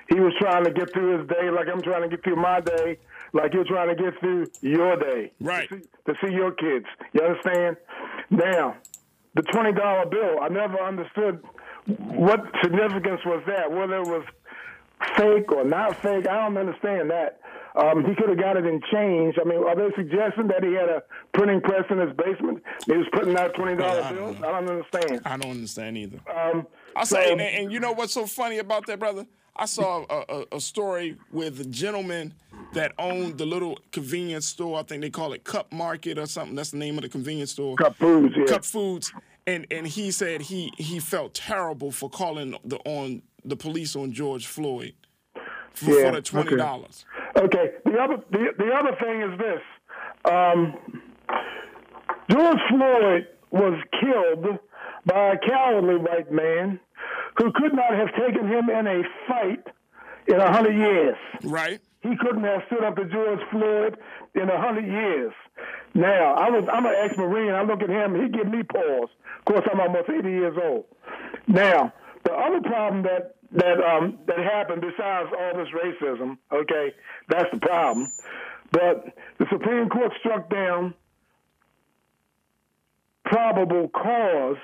[0.10, 2.60] He was trying to get through his day like I'm trying to get through my
[2.60, 2.98] day,
[3.34, 5.32] like you're trying to get through your day.
[5.40, 5.70] Right.
[5.70, 6.86] To see, to see your kids.
[7.14, 7.78] You understand?
[8.30, 8.78] Now,
[9.36, 11.44] the $20 bill, I never understood
[11.86, 14.26] what significance was that, whether it was
[15.18, 16.28] fake or not fake.
[16.28, 17.40] I don't understand that.
[17.76, 19.36] Um, he could have got it in change.
[19.40, 22.62] I mean, are they suggesting that he had a printing press in his basement?
[22.86, 24.38] He was putting out twenty dollar I bills.
[24.38, 25.22] I don't understand.
[25.24, 26.20] I don't understand either.
[26.30, 29.26] Um, I so- say, and, and you know what's so funny about that, brother?
[29.56, 32.34] I saw a, a, a story with a gentleman
[32.74, 34.80] that owned the little convenience store.
[34.80, 36.56] I think they call it Cup Market or something.
[36.56, 37.76] That's the name of the convenience store.
[37.76, 38.46] Cup Foods, yeah.
[38.46, 39.12] Cup Foods.
[39.48, 44.12] And and he said he he felt terrible for calling the on the police on
[44.14, 44.94] George Floyd
[45.74, 47.06] for, Yeah, for the twenty dollars.
[47.36, 47.72] Okay.
[47.86, 49.62] The other the, the other thing is this.
[50.32, 51.02] Um,
[52.30, 54.60] George Floyd was killed
[55.06, 56.80] by a cowardly white man
[57.38, 59.68] who could not have taken him in a fight
[60.28, 61.18] in a hundred years.
[61.44, 61.80] Right?
[62.02, 63.98] He couldn't have stood up to George Floyd
[64.36, 65.34] in a hundred years.
[65.94, 67.52] Now, I was I'm an ex-marine.
[67.52, 68.16] I look at him.
[68.16, 69.10] He give me pause.
[69.40, 70.86] Of course, I'm almost 80 years old.
[71.48, 76.94] Now, the other problem that that um, that happened besides all this racism, okay,
[77.28, 78.12] that's the problem.
[78.72, 79.06] But
[79.38, 80.94] the Supreme Court struck down
[83.26, 84.58] probable cause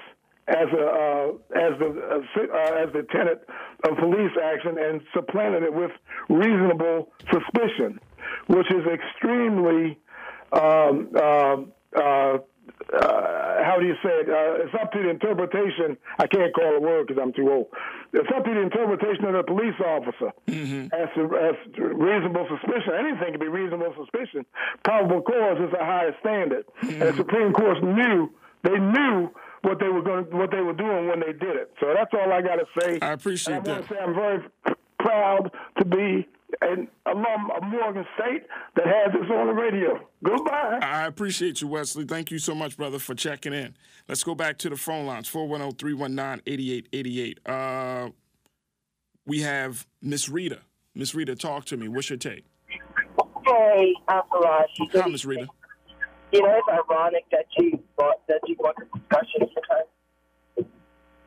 [0.47, 1.89] as a uh, as the
[2.53, 3.47] uh, as the tenet
[3.88, 5.91] of police action and supplanted it with
[6.29, 7.99] reasonable suspicion,
[8.47, 9.97] which is extremely
[10.53, 11.57] um, uh,
[11.95, 12.38] uh,
[12.93, 14.29] uh, how do you say it?
[14.29, 15.97] Uh, it's up to the interpretation.
[16.19, 17.67] I can't call a word because I'm too old.
[18.13, 20.31] It's up to the interpretation of the police officer
[20.93, 22.93] as, to, as to reasonable suspicion.
[22.97, 24.45] Anything can be reasonable suspicion.
[24.83, 28.31] Probable cause is a higher standard, and the Supreme Court knew
[28.63, 29.31] they knew
[29.67, 31.71] what they were going, what they were doing when they did it.
[31.80, 32.99] So that's all I got to say.
[33.01, 33.93] I appreciate And I want that.
[33.95, 34.43] to say I'm very
[34.99, 36.27] proud to be
[36.62, 38.43] an alum of Morgan State
[38.75, 39.99] that has this on the radio.
[40.23, 40.80] Goodbye.
[40.82, 42.06] I appreciate you, Wesley.
[42.06, 43.75] Thank you so much, brother, for checking in.
[44.08, 47.39] Let's go back to the phone lines 410 319 8888.
[47.45, 48.10] Uh,
[49.25, 50.60] We have Miss Rita.
[50.95, 51.89] Miss Rita, talk to me.
[51.89, 52.45] What's your take?
[53.45, 54.89] Hey, I'm Faraji.
[55.01, 55.47] Hi, Miss Rita.
[56.32, 60.67] You know, it's ironic that you brought that you brought this discussion because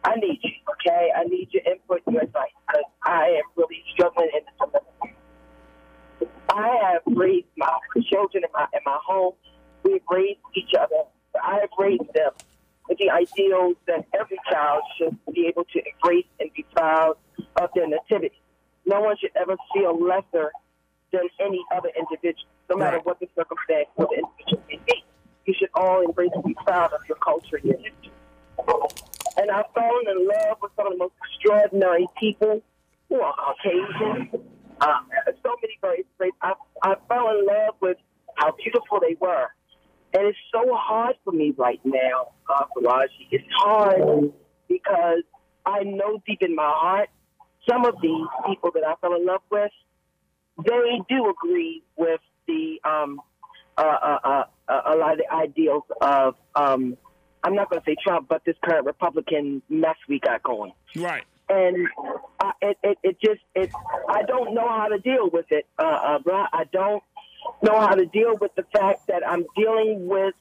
[0.04, 0.50] I need you.
[0.72, 4.54] Okay, I need your input, your advice, because I am really struggling in this.
[4.58, 4.90] dilemma.
[6.48, 7.78] I have raised my
[8.10, 9.34] children in my in my home.
[9.82, 11.02] We've raised each other.
[11.42, 12.32] I have raised them
[12.88, 17.16] with the ideals that every child should be able to embrace and be proud
[17.56, 18.40] of their nativity.
[18.84, 20.50] No one should ever feel lesser
[21.12, 25.04] than any other individual, no matter what the circumstance or the individual may be.
[25.46, 28.12] You should all embrace and be proud of your culture and your history.
[29.36, 32.62] And I've fallen in love with some of the most extraordinary people
[33.08, 34.30] who are Caucasian.
[34.80, 34.98] Uh,
[35.42, 36.32] so many very great.
[36.42, 37.96] I, I fell in love with
[38.36, 39.48] how beautiful they were.
[40.12, 43.06] And it's so hard for me right now, uh.
[43.30, 44.32] It's hard
[44.68, 45.22] because
[45.64, 47.10] I know deep in my heart
[47.68, 49.70] some of these people that I fell in love with,
[50.64, 53.20] they do agree with the um,
[53.80, 56.96] uh, uh, uh, uh, a lot of the ideals of um,
[57.42, 61.24] I'm not going to say Trump, but this current Republican mess we got going Right.
[61.48, 61.88] and
[62.38, 63.70] I, it, it, it just it
[64.08, 66.44] I don't know how to deal with it, uh, uh, bro.
[66.52, 67.02] I don't
[67.62, 70.34] know how to deal with the fact that I'm dealing with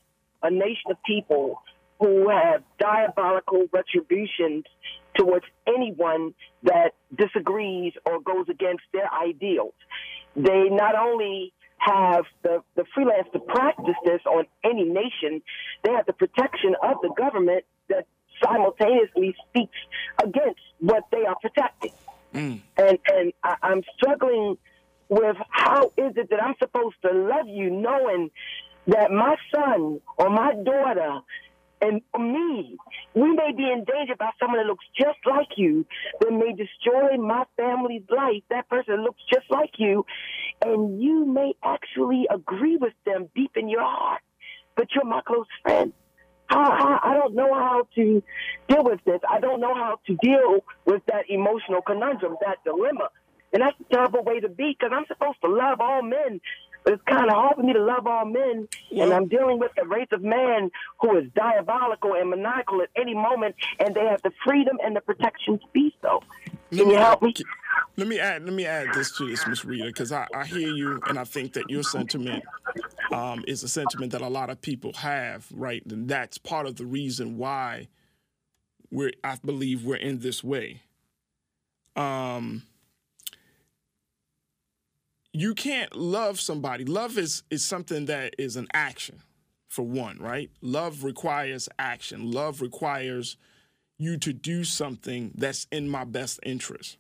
[0.44, 1.62] a nation of people
[2.00, 4.66] who have diabolical retributions
[5.18, 9.74] towards anyone that disagrees or goes against their ideals.
[10.36, 15.42] They not only have the, the freelance to practice this on any nation,
[15.84, 18.06] they have the protection of the government that
[18.44, 19.78] simultaneously speaks
[20.24, 21.92] against what they are protecting.
[22.34, 22.62] Mm.
[22.78, 24.58] And and I, I'm struggling
[25.10, 28.30] with how is it that I'm supposed to love you knowing
[28.88, 31.20] that my son or my daughter
[31.82, 32.78] and me,
[33.14, 35.86] we may be in danger by someone that looks just like you
[36.20, 38.44] that may destroy my family's life.
[38.50, 40.06] That person looks just like you,
[40.62, 44.22] and you may actually agree with them deep in your heart,
[44.76, 45.94] but you're my close friend.
[46.48, 48.24] How, I don't know how to
[48.68, 49.22] deal with this.
[49.30, 53.10] I don't know how to deal with that emotional conundrum, that dilemma.
[53.54, 56.42] And that's a terrible way to be because I'm supposed to love all men.
[56.84, 58.68] But it's kind of hard for me to love all men.
[58.92, 60.72] and I'm dealing with a race of man
[61.02, 65.02] who is diabolical and maniacal at any moment, and they have the freedom and the
[65.02, 66.22] protection to be so.
[66.72, 67.34] Can you help me?
[67.98, 68.46] Let me add.
[68.46, 71.24] Let me add this to this, Miss Rita, because I, I hear you, and I
[71.24, 72.44] think that your sentiment
[73.12, 75.84] um, is a sentiment that a lot of people have, right?
[75.86, 77.88] And that's part of the reason why
[78.92, 79.12] we're.
[79.24, 80.82] I believe we're in this way.
[81.96, 82.64] Um,
[85.34, 86.86] you can't love somebody.
[86.86, 89.22] Love is is something that is an action,
[89.68, 90.50] for one, right?
[90.62, 92.32] Love requires action.
[92.32, 93.38] Love requires
[93.98, 96.98] you to do something that's in my best interest.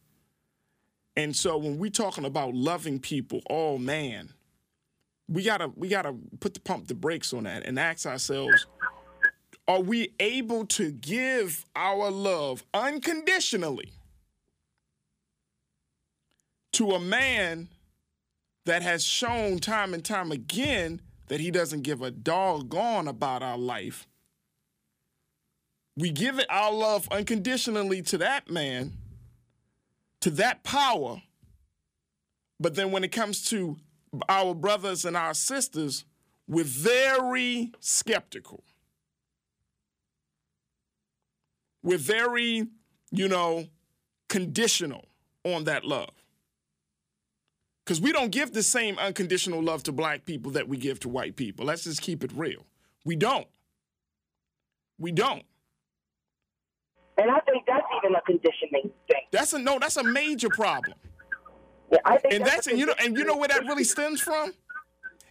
[1.16, 4.34] And so when we're talking about loving people, oh man,
[5.28, 8.68] we gotta we gotta put the pump the brakes on that and ask ourselves,
[9.68, 13.92] are we able to give our love unconditionally
[16.74, 17.70] to a man
[18.66, 23.58] that has shown time and time again that he doesn't give a doggone about our
[23.58, 24.08] life.
[25.96, 28.94] We give it our love unconditionally to that man,
[30.22, 31.22] to that power.
[32.60, 33.78] But then when it comes to
[34.28, 36.06] our brothers and our sisters,
[36.48, 38.64] we're very skeptical.
[41.84, 42.68] We're very,
[43.12, 43.68] you know,
[44.28, 45.06] conditional
[45.44, 46.19] on that love.
[47.90, 51.10] Because we don't give the same unconditional love to black people that we give to
[51.10, 51.66] white people.
[51.66, 52.64] Let's just keep it real.
[53.04, 53.48] We don't.
[55.00, 55.42] We don't.
[57.18, 59.22] And I think that's even a conditioning thing.
[59.32, 59.80] That's a no.
[59.80, 61.00] That's a major problem.
[61.92, 63.84] Yeah, I think And that's a and you know and you know where that really
[63.84, 64.54] stems from.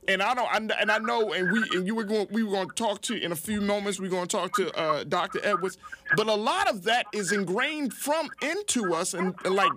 [0.08, 0.48] And I don't.
[0.52, 1.32] I, and I know.
[1.34, 2.26] And we and you were going.
[2.32, 4.00] We were going to talk to in a few moments.
[4.00, 5.38] We're going to talk to uh, Dr.
[5.44, 5.78] Edwards.
[6.16, 9.70] But a lot of that is ingrained from into us, and, and like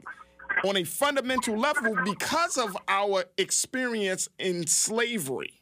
[0.64, 5.62] on a fundamental level because of our experience in slavery.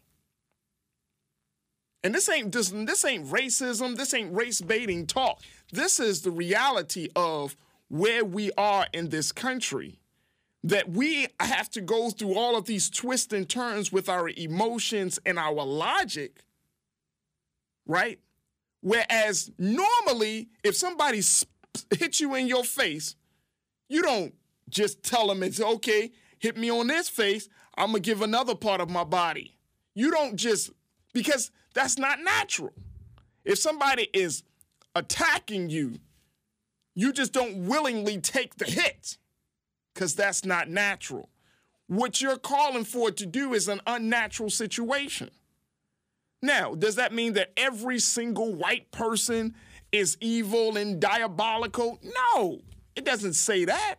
[2.04, 5.42] And this ain't just this ain't racism, this ain't race baiting talk.
[5.72, 7.56] This is the reality of
[7.90, 10.00] where we are in this country.
[10.64, 15.18] That we have to go through all of these twists and turns with our emotions
[15.26, 16.44] and our logic,
[17.86, 18.20] right?
[18.82, 21.22] Whereas normally, if somebody
[21.98, 23.16] hits you in your face,
[23.88, 24.34] you don't
[24.70, 28.82] just tell them it's okay, hit me on this face, I'm gonna give another part
[28.82, 29.58] of my body.
[29.94, 30.72] You don't just,
[31.14, 32.74] because that's not natural.
[33.46, 34.44] If somebody is
[34.96, 36.00] attacking you,
[36.96, 39.18] you just don't willingly take the hit
[39.94, 41.30] because that's not natural.
[41.88, 45.32] What you're calling for to do is an unnatural situation.
[46.42, 49.56] Now, does that mean that every single white person
[49.92, 52.00] is evil and diabolical?
[52.04, 52.62] No,
[52.96, 53.96] it doesn't say that.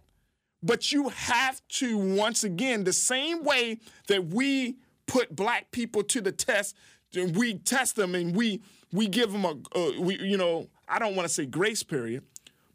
[0.62, 6.20] But you have to, once again, the same way that we put black people to
[6.20, 6.76] the test,
[7.14, 11.28] we test them and we we give them a, we you know, I don't want
[11.28, 12.24] to say grace period,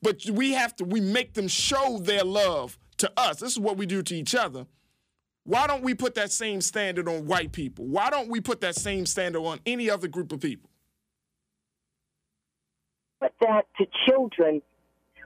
[0.01, 3.39] but we have to we make them show their love to us.
[3.39, 4.65] This is what we do to each other.
[5.43, 7.85] Why don't we put that same standard on white people?
[7.85, 10.71] Why don't we put that same standard on any other group of people?
[13.19, 14.61] But that to children,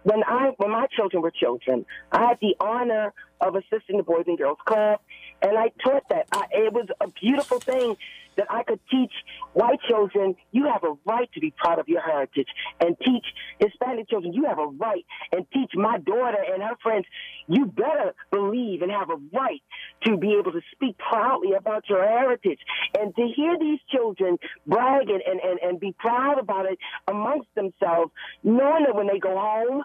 [0.03, 4.25] when I when my children were children, I had the honor of assisting the Boys
[4.27, 4.99] and Girls Club,
[5.41, 6.27] and I taught that.
[6.31, 7.95] I, it was a beautiful thing
[8.39, 9.11] that I could teach
[9.51, 12.47] white children you have a right to be proud of your heritage,
[12.79, 13.25] and teach
[13.59, 17.05] Hispanic children you have a right, and teach my daughter and her friends
[17.47, 19.61] you better believe and have a right
[20.05, 22.59] to be able to speak proudly about your heritage,
[22.97, 26.79] and to hear these children brag and, and, and, and be proud about it
[27.09, 28.11] amongst themselves,
[28.41, 29.83] knowing that when they go home,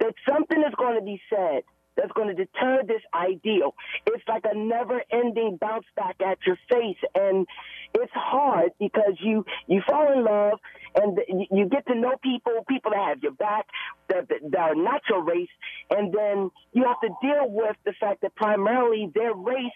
[0.00, 1.64] that something is going to be said
[1.98, 3.74] that's going to deter this ideal.
[4.06, 6.96] It's like a never ending bounce back at your face.
[7.14, 7.46] And
[7.94, 10.58] it's hard because you, you fall in love
[10.94, 11.18] and
[11.50, 13.66] you get to know people, people that have your back,
[14.08, 15.48] that, that are not your race.
[15.90, 19.72] And then you have to deal with the fact that primarily their race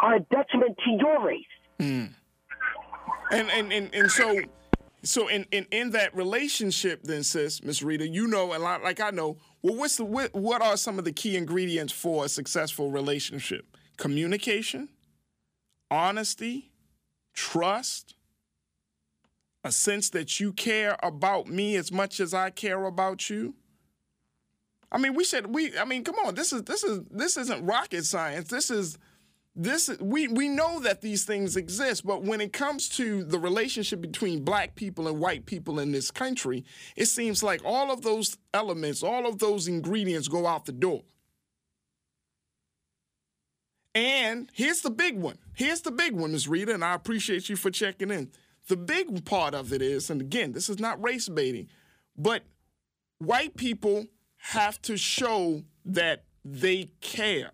[0.00, 1.44] are a detriment to your race.
[1.78, 2.10] Mm.
[3.30, 4.40] And and and, and so
[5.02, 9.10] so in, in in that relationship then sis miss rita you know and like i
[9.10, 12.90] know well what's the what, what are some of the key ingredients for a successful
[12.90, 13.76] relationship?
[13.96, 14.88] Communication
[15.90, 16.72] honesty
[17.32, 18.14] trust
[19.62, 23.54] a sense that you care about me as much as i care about you.
[24.92, 27.64] I mean we should we i mean come on this is this is this isn't
[27.64, 28.48] rocket science.
[28.48, 28.98] This is
[29.56, 34.02] this we we know that these things exist, but when it comes to the relationship
[34.02, 36.62] between black people and white people in this country,
[36.94, 41.02] it seems like all of those elements, all of those ingredients go out the door.
[43.94, 45.38] And here's the big one.
[45.54, 46.48] Here's the big one, Ms.
[46.48, 48.30] Rita, and I appreciate you for checking in.
[48.68, 51.68] The big part of it is, and again, this is not race baiting,
[52.14, 52.42] but
[53.18, 54.04] white people
[54.36, 57.52] have to show that they care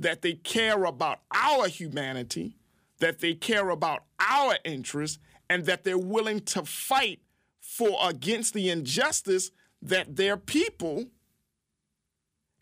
[0.00, 2.56] that they care about our humanity,
[2.98, 7.20] that they care about our interests, and that they're willing to fight
[7.60, 9.50] for against the injustice
[9.82, 11.06] that their people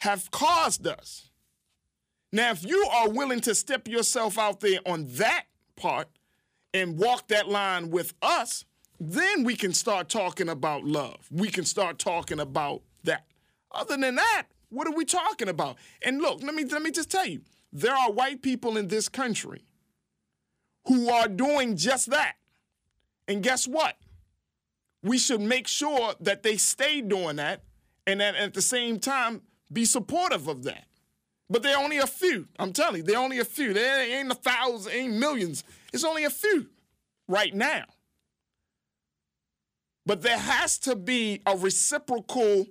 [0.00, 1.30] have caused us.
[2.32, 5.44] Now, if you are willing to step yourself out there on that
[5.76, 6.08] part
[6.74, 8.64] and walk that line with us,
[9.00, 11.28] then we can start talking about love.
[11.30, 13.26] We can start talking about that.
[13.70, 15.76] Other than that, what are we talking about?
[16.02, 17.42] And look, let me let me just tell you,
[17.72, 19.64] there are white people in this country
[20.86, 22.34] who are doing just that.
[23.26, 23.96] And guess what?
[25.02, 27.62] We should make sure that they stay doing that
[28.06, 29.42] and that at the same time
[29.72, 30.84] be supportive of that.
[31.50, 32.48] But they're only a few.
[32.58, 33.72] I'm telling you, they're only a few.
[33.72, 35.64] There ain't a thousand, ain't millions.
[35.92, 36.68] It's only a few
[37.26, 37.84] right now.
[40.04, 42.66] But there has to be a reciprocal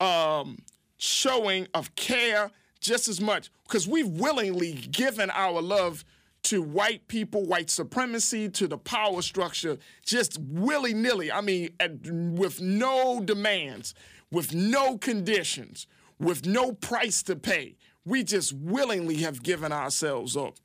[0.00, 0.58] um,
[0.96, 6.04] showing of care just as much because we've willingly given our love
[6.44, 11.32] to white people, white supremacy, to the power structure, just willy nilly.
[11.32, 13.94] I mean, at, with no demands,
[14.30, 15.86] with no conditions,
[16.18, 17.76] with no price to pay.
[18.04, 20.56] We just willingly have given ourselves up.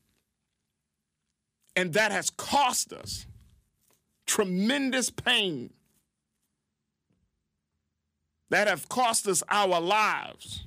[1.75, 3.25] And that has cost us
[4.27, 5.71] tremendous pain.
[8.49, 10.65] That have cost us our lives.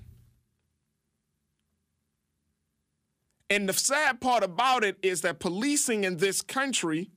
[3.51, 7.11] And the sad part about it is that policing in this country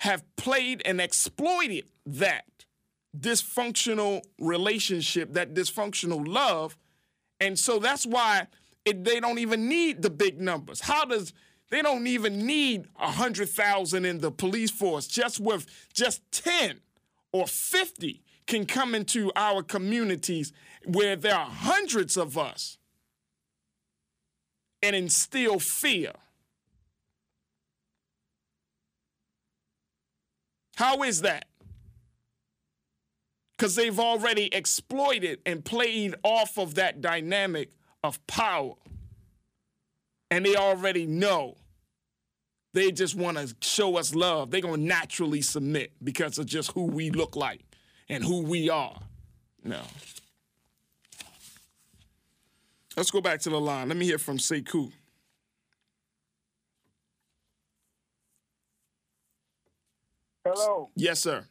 [0.00, 2.44] have played and exploited that
[3.18, 6.78] dysfunctional relationship, that dysfunctional love.
[7.40, 8.46] And so that's why
[8.84, 10.80] it, they don't even need the big numbers.
[10.80, 11.32] How does
[11.72, 15.06] they don't even need 100,000 in the police force.
[15.06, 16.80] Just with just 10
[17.32, 20.52] or 50 can come into our communities
[20.84, 22.78] where there are hundreds of us
[24.82, 26.12] and instill fear.
[30.76, 31.46] How is that?
[33.56, 37.70] Because they've already exploited and played off of that dynamic
[38.02, 38.74] of power.
[40.30, 41.58] And they already know.
[42.74, 44.50] They just want to show us love.
[44.50, 47.60] They're going to naturally submit because of just who we look like
[48.12, 49.00] and who we are.
[49.64, 49.80] No.
[52.94, 53.88] Let's go back to the line.
[53.88, 54.92] Let me hear from Sekou.
[60.44, 60.90] Hello.
[60.94, 61.46] Yes, sir.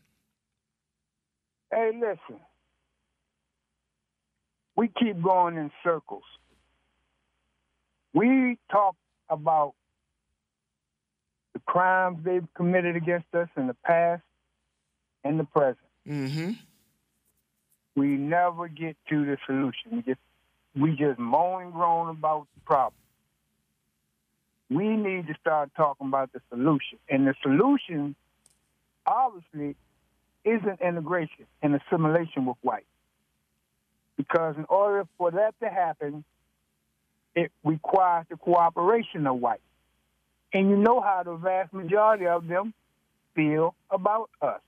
[1.74, 2.40] Hey, listen.
[4.76, 6.24] We keep going in circles.
[8.14, 8.96] We talk
[9.30, 9.74] about
[11.54, 14.22] the crimes they've committed against us in the past
[15.24, 15.78] and the present.
[16.08, 16.52] Mm-hmm.
[17.96, 19.92] We never get to the solution.
[19.92, 20.20] We just
[20.76, 22.94] we just moan and groan about the problem.
[24.70, 26.98] We need to start talking about the solution.
[27.10, 28.16] And the solution,
[29.06, 29.76] obviously,
[30.46, 32.86] isn't integration and assimilation with white.
[34.16, 36.24] Because in order for that to happen,
[37.36, 39.62] it requires the cooperation of white.
[40.54, 42.74] And you know how the vast majority of them
[43.36, 44.62] feel about us.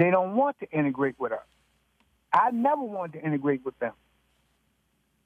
[0.00, 1.44] They don't want to integrate with us.
[2.32, 3.92] I never wanted to integrate with them.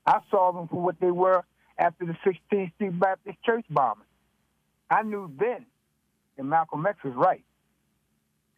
[0.04, 1.44] I saw them for what they were
[1.78, 4.04] after the 16th Street Baptist Church bombing.
[4.90, 5.64] I knew then
[6.36, 7.44] that Malcolm X was right.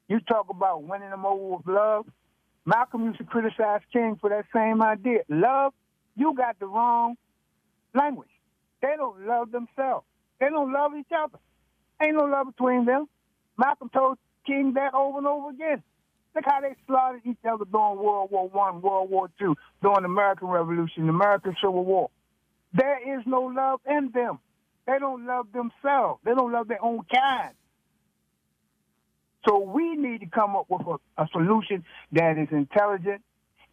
[0.09, 2.07] You talk about winning them over with love.
[2.65, 5.19] Malcolm used to criticize King for that same idea.
[5.29, 5.75] Love,
[6.17, 7.17] you got the wrong
[7.95, 8.31] language.
[8.81, 10.07] They don't love themselves.
[10.41, 11.39] They don't love each other.
[12.03, 13.07] Ain't no love between them.
[13.59, 15.83] Malcolm told King that over and over again.
[16.37, 20.09] Look how they slaughtered each other during World War One, World War Two, during the
[20.09, 22.11] American Revolution, the American Civil War.
[22.75, 24.39] There is no love in them.
[24.87, 26.21] They don't love themselves.
[26.25, 27.55] They don't love their own kind.
[29.49, 33.23] So we need to come up with a, a solution that is intelligent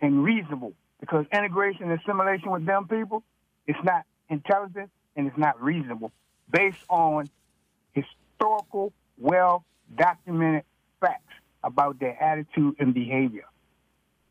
[0.01, 3.23] and reasonable because integration and assimilation with them people
[3.67, 6.11] it's not intelligent and it's not reasonable
[6.49, 7.29] based on
[7.93, 10.63] historical, well documented
[10.99, 11.32] facts
[11.63, 13.45] about their attitude and behavior.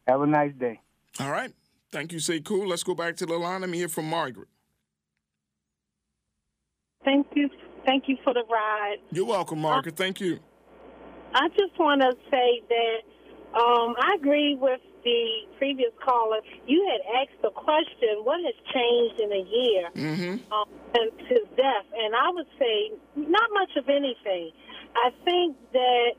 [0.07, 0.80] Have a nice day.
[1.20, 1.53] All right.
[1.91, 2.66] Thank you, Sekou.
[2.66, 3.61] Let's go back to the line.
[3.61, 4.49] Let me hear from Margaret.
[7.05, 7.49] Thank you.
[7.85, 8.97] Thank you for the ride.
[9.11, 9.97] You're welcome, Margaret.
[9.97, 10.39] Thank you.
[11.35, 15.24] I just want to say that um, I agree with the
[15.59, 16.39] previous caller.
[16.66, 20.53] You had asked the question, what has changed in a year Mm-hmm.
[20.53, 21.87] um, and to death?
[21.99, 24.53] And I would say not much of anything.
[24.95, 26.11] I think that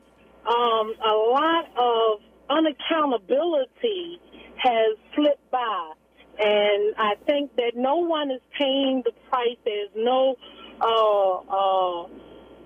[0.46, 2.20] um, a lot of
[2.50, 4.18] unaccountability
[4.56, 5.92] has slipped by.
[6.38, 9.56] And I think that no one is paying the price.
[9.64, 10.36] There's no
[10.80, 12.02] uh, uh,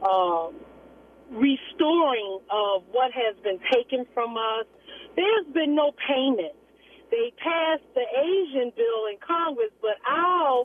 [0.03, 0.51] uh,
[1.31, 4.65] restoring of what has been taken from us.
[5.17, 6.55] There's been no payment.
[7.11, 10.65] They passed the Asian bill in Congress, but our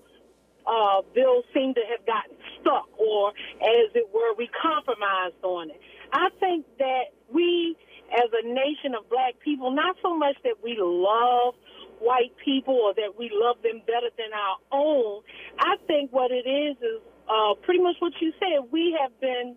[0.65, 5.79] uh, bill seemed to have gotten stuck, or as it were, we compromised on it.
[6.11, 7.75] I think that we,
[8.11, 11.55] as a nation of black people, not so much that we love
[11.99, 15.21] white people or that we love them better than our own.
[15.59, 18.69] I think what it is is uh, pretty much what you said.
[18.71, 19.55] We have been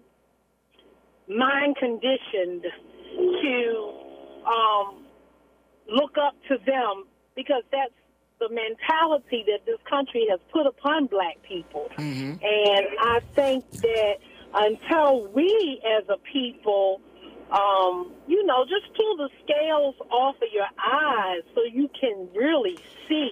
[1.29, 2.65] mind conditioned
[3.17, 3.93] to
[4.47, 5.05] um,
[5.89, 7.05] look up to them
[7.35, 7.93] because that's
[8.39, 11.89] the mentality that this country has put upon black people.
[12.43, 14.19] And I think that
[14.55, 17.01] until we as a people,
[17.51, 22.77] um, you know, just pull the scales off of your eyes so you can really
[23.09, 23.31] see.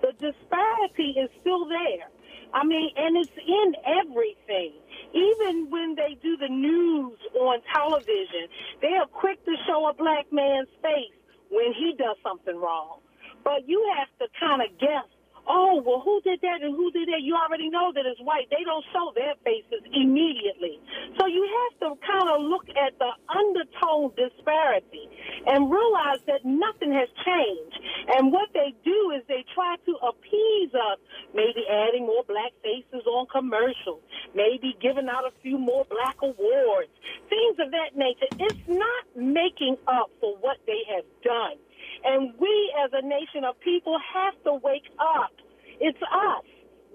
[0.00, 2.08] The disparity is still there.
[2.54, 4.72] I mean, and it's in everything.
[5.12, 8.48] Even when they do the news on television,
[8.80, 11.12] they are quick to show a black man's face
[11.50, 13.00] when he does something wrong.
[13.44, 15.06] But you have to kind of guess,
[15.46, 17.22] oh, well, who did that and who did that?
[17.22, 18.50] You already know that it's white.
[18.50, 20.80] They don't show their faces immediately.
[21.18, 25.06] So you have to kind of look at the undertone disparity
[25.46, 27.78] and realize that nothing has changed.
[28.18, 30.98] And what they do is they try to appease us,
[31.30, 34.02] maybe adding more black faces on commercials,
[34.34, 36.90] maybe giving out a few more black awards,
[37.30, 38.26] things of that nature.
[38.42, 41.56] It's not making up for what they have done.
[42.04, 45.32] And we as a nation of people have to wake up.
[45.80, 46.44] It's us.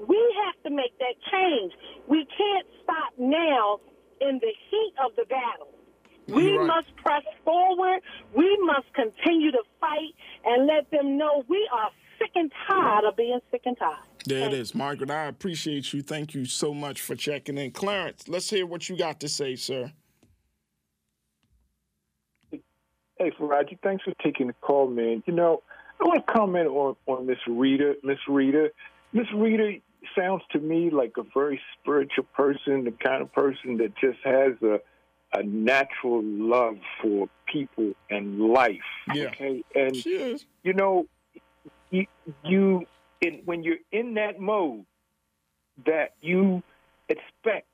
[0.07, 1.74] We have to make that change.
[2.07, 3.80] We can't stop now
[4.19, 5.74] in the heat of the battle.
[6.28, 6.67] We right.
[6.67, 8.01] must press forward.
[8.36, 10.13] We must continue to fight
[10.45, 13.97] and let them know we are sick and tired of being sick and tired.
[14.26, 15.09] There it is, Margaret.
[15.09, 16.01] I appreciate you.
[16.03, 17.72] Thank you so much for checking in.
[17.72, 19.91] Clarence, let's hear what you got to say, sir.
[23.22, 25.22] Hey, Faraji, thanks for taking the call, man.
[25.28, 25.61] You know,
[25.99, 27.93] I want to comment on on Miss Rita.
[28.03, 28.72] Miss Rita,
[29.13, 29.76] Miss Rita
[30.17, 34.53] sounds to me like a very spiritual person, the kind of person that just has
[34.63, 34.80] a
[35.34, 38.80] a natural love for people and life.
[39.13, 39.26] Yeah.
[39.26, 40.45] Okay, and She is.
[40.63, 41.05] you know,
[41.91, 42.07] you,
[42.43, 42.88] you
[43.22, 44.84] in, when you're in that mode,
[45.86, 46.63] that you
[47.07, 47.67] expect,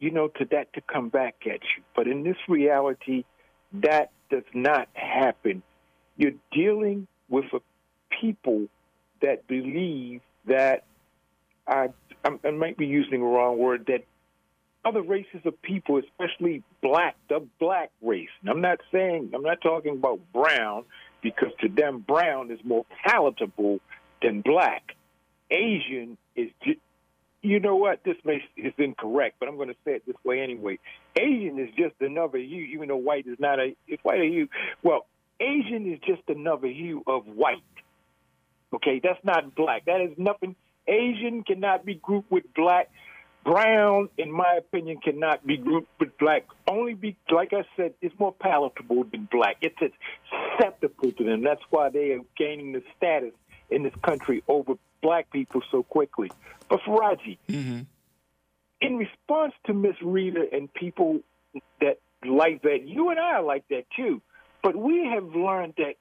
[0.00, 1.84] you know, to that to come back at you.
[1.94, 3.24] But in this reality,
[3.72, 5.62] that does not happen.
[6.16, 7.60] You're dealing with a
[8.20, 8.66] people
[9.22, 10.84] that believe that
[11.66, 11.88] I,
[12.24, 14.04] I might be using the wrong word that
[14.84, 18.28] other races of people, especially black, the black race.
[18.40, 20.84] And I'm not saying I'm not talking about brown
[21.22, 23.80] because to them brown is more palatable
[24.22, 24.94] than black.
[25.50, 26.50] Asian is,
[27.42, 28.02] you know what?
[28.04, 30.78] This may is incorrect, but I'm going to say it this way anyway.
[31.16, 34.48] Asian is just another hue, even though white is not a it's white a hue.
[34.82, 35.06] Well,
[35.40, 37.62] Asian is just another hue of white.
[38.74, 39.86] Okay, that's not black.
[39.86, 40.56] That is nothing.
[40.86, 42.90] Asian cannot be grouped with black.
[43.44, 46.44] Brown, in my opinion, cannot be grouped with black.
[46.66, 49.56] Only be, like I said, it's more palatable than black.
[49.62, 49.78] It's
[50.60, 51.44] acceptable to them.
[51.44, 53.32] That's why they are gaining the status
[53.70, 56.30] in this country over black people so quickly.
[56.68, 57.80] But Faraji, mm-hmm.
[58.80, 61.20] in response to Miss Rita and people
[61.80, 64.20] that like that, you and I are like that too.
[64.62, 65.94] But we have learned that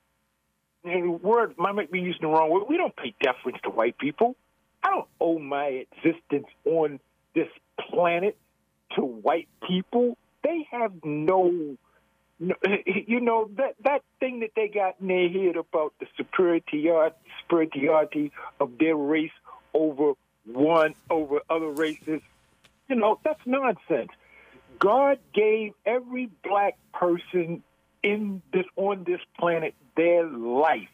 [0.84, 2.64] and the word I might be using the wrong word.
[2.70, 4.36] We don't pay deference to white people.
[4.84, 7.00] I don't owe my existence on
[7.36, 7.48] this
[7.90, 8.38] planet
[8.96, 10.18] to white people.
[10.44, 11.78] They have no,
[12.86, 16.88] you know that that thing that they got in their head about the superiority
[17.42, 19.32] superiority of their race
[19.74, 20.14] over
[20.46, 22.22] one over other races.
[22.88, 24.12] You know that's nonsense.
[24.80, 27.64] God gave every black person
[28.04, 30.90] in this on this planet their life.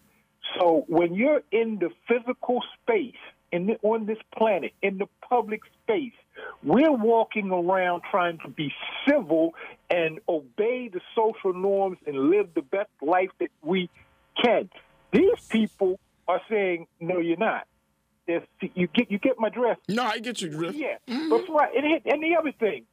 [0.58, 3.16] So when you're in the physical space
[3.52, 6.14] in the, on this planet in the public space,
[6.64, 8.72] we're walking around trying to be
[9.08, 9.54] civil
[9.90, 13.90] and obey the social norms and live the best life that we
[14.44, 14.70] can.
[15.12, 17.68] These people are saying, "No, you're not."
[18.26, 19.82] you get you get my drift.
[19.90, 20.76] No, I get your drift.
[20.78, 21.30] Yeah, Mhm.
[21.30, 21.76] but right.
[21.76, 22.86] And, and the other thing,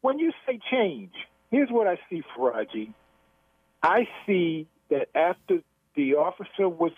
[0.00, 1.12] when you say change,
[1.50, 2.92] here's what I see, Faraji.
[3.82, 5.58] I see that after
[5.96, 6.92] the officer was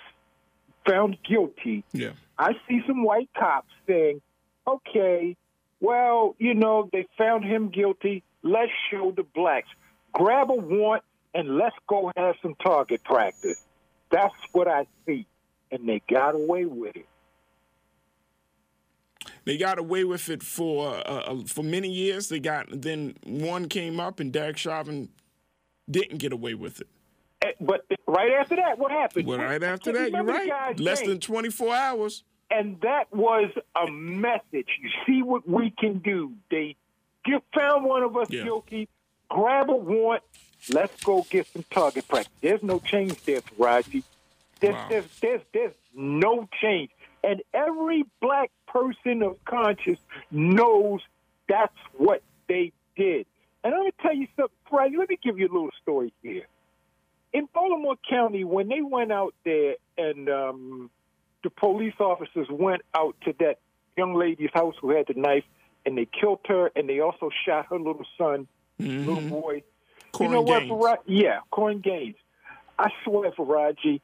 [0.87, 2.11] found guilty, Yeah.
[2.39, 4.21] I see some white cops saying,
[4.67, 5.37] okay,
[5.81, 8.23] well, you know, they found him guilty.
[8.43, 9.69] Let's show the blacks.
[10.13, 11.05] Grab a warrant
[11.35, 13.63] and let's go have some target practice.
[14.11, 15.27] That's what I see.
[15.71, 17.07] And they got away with it.
[19.45, 22.29] They got away with it for uh, uh, for many years.
[22.29, 25.09] They got then one came up and Derek Chauvin
[25.91, 26.89] didn't get away with it.
[27.43, 29.27] Eh, But right after that, what happened?
[29.27, 30.79] Well, right after that, you're right.
[30.79, 31.11] Less name?
[31.11, 32.25] than 24 hours.
[32.51, 34.69] And that was a message.
[34.81, 36.33] You see what we can do.
[36.51, 36.77] They
[37.25, 38.45] get found one of us Yeah.
[38.45, 38.89] guilty.
[39.29, 40.25] Grab a warrant.
[40.69, 42.33] Let's go get some target practice.
[42.41, 44.03] There's no change there, Raji.
[44.61, 44.87] There's, Wow.
[44.91, 46.91] there's, there's, there's no change.
[47.23, 51.01] And every black person of conscience knows
[51.49, 53.27] that's what they did.
[53.63, 54.97] And I'm going to tell you something, Raji.
[54.97, 56.47] Let me give you a little story here.
[57.33, 60.91] In Baltimore County, when they went out there and um,
[61.43, 63.59] the police officers went out to that
[63.97, 65.45] young lady's house who had the knife
[65.87, 68.47] and they killed her and they also shot her little son,
[68.81, 69.09] mm-hmm.
[69.09, 69.63] little boy.
[70.13, 71.23] Korryn you know what, Gaines.
[71.23, 72.17] Yeah, Korryn Gaines.
[72.79, 74.01] I swear, Faraji,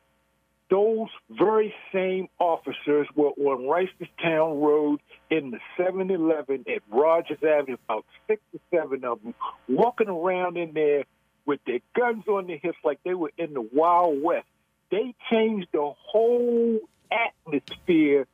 [0.70, 8.04] those very same officers were on Reisterstown Road in the 7-Eleven at Rogers Avenue, about
[8.26, 9.34] six or seven of them,
[9.68, 11.04] walking around in there
[11.46, 14.46] with their guns on their hips like they were in the Wild West.
[14.90, 16.80] They changed the whole
[17.10, 18.26] atmosphere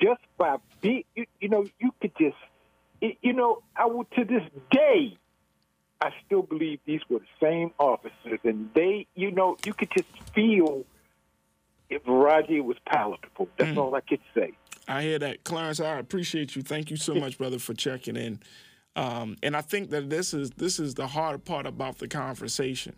[0.00, 2.36] just by being, you, you know, you could just,
[3.00, 5.16] you know, I would, to this day,
[6.00, 10.08] I still believe these were the same officers, and they, you know, you could just
[10.32, 10.84] feel
[11.90, 13.48] if Raji was palatable.
[13.56, 14.52] That's all I could say.
[14.86, 15.80] I hear that, Clarence.
[15.80, 16.62] I appreciate you.
[16.62, 18.40] Thank you so much, brother, for checking in.
[18.94, 22.96] Um, and I think that this is this is the hard part about the conversation.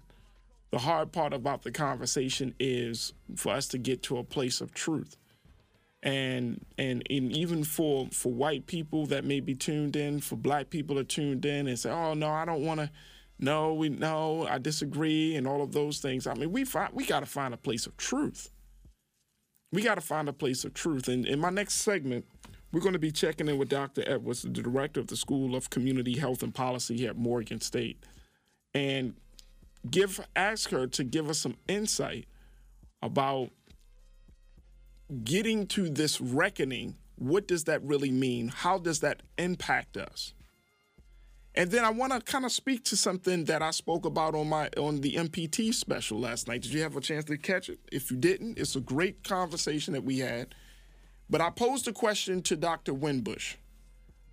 [0.70, 4.72] The hard part about the conversation is for us to get to a place of
[4.72, 5.16] truth.
[6.02, 10.70] And and, and even for for white people that may be tuned in, for black
[10.70, 12.90] people are tuned in and say, "Oh no, I don't want to."
[13.42, 16.26] No, we no, I disagree, and all of those things.
[16.26, 18.50] I mean, we find we got to find a place of truth
[19.72, 21.08] we got to find a place of truth.
[21.08, 22.26] And in my next segment,
[22.72, 24.02] we're going to be checking in with Dr.
[24.06, 28.04] Edwards, the director of the School of Community Health and Policy here at Morgan State,
[28.74, 29.14] and
[29.90, 32.26] give ask her to give us some insight
[33.02, 33.50] about
[35.24, 36.96] getting to this reckoning.
[37.16, 38.48] What does that really mean?
[38.48, 40.34] How does that impact us?
[41.54, 44.48] And then I want to kind of speak to something that I spoke about on
[44.48, 46.62] my on the MPT special last night.
[46.62, 47.80] Did you have a chance to catch it?
[47.90, 50.54] If you didn't, it's a great conversation that we had.
[51.28, 52.92] But I posed a question to Dr.
[52.92, 53.56] Winbush,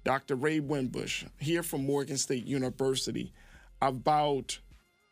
[0.03, 0.35] Dr.
[0.35, 3.33] Ray Winbush, here from Morgan State University,
[3.81, 4.59] about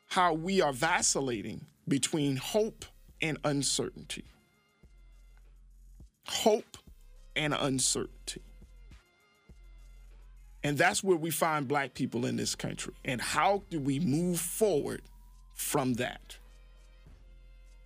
[0.07, 2.85] how we are vacillating between hope
[3.21, 4.25] and uncertainty.
[6.27, 6.77] Hope
[7.35, 8.41] and uncertainty.
[10.63, 12.93] And that's where we find black people in this country.
[13.03, 15.03] And how do we move forward
[15.53, 16.37] from that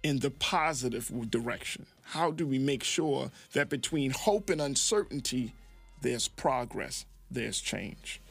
[0.01, 1.85] in the positive direction?
[2.03, 5.53] How do we make sure that between hope and uncertainty,
[6.01, 8.21] there's progress, there's change?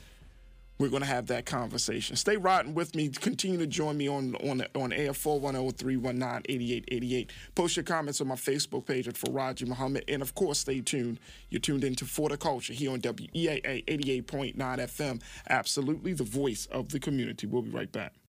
[0.79, 2.17] We're going to have that conversation.
[2.17, 3.09] Stay riding with me.
[3.09, 7.31] Continue to join me on on on air 410-319-8888.
[7.57, 10.05] Post your comments on my Facebook page at Faraji Muhammad.
[10.07, 11.19] And of course, stay tuned.
[11.51, 15.21] You're tuned into For the Culture here on WEAA 88.9 FM.
[15.51, 17.49] Absolutely the voice of the community.
[17.49, 18.13] We'll be right back.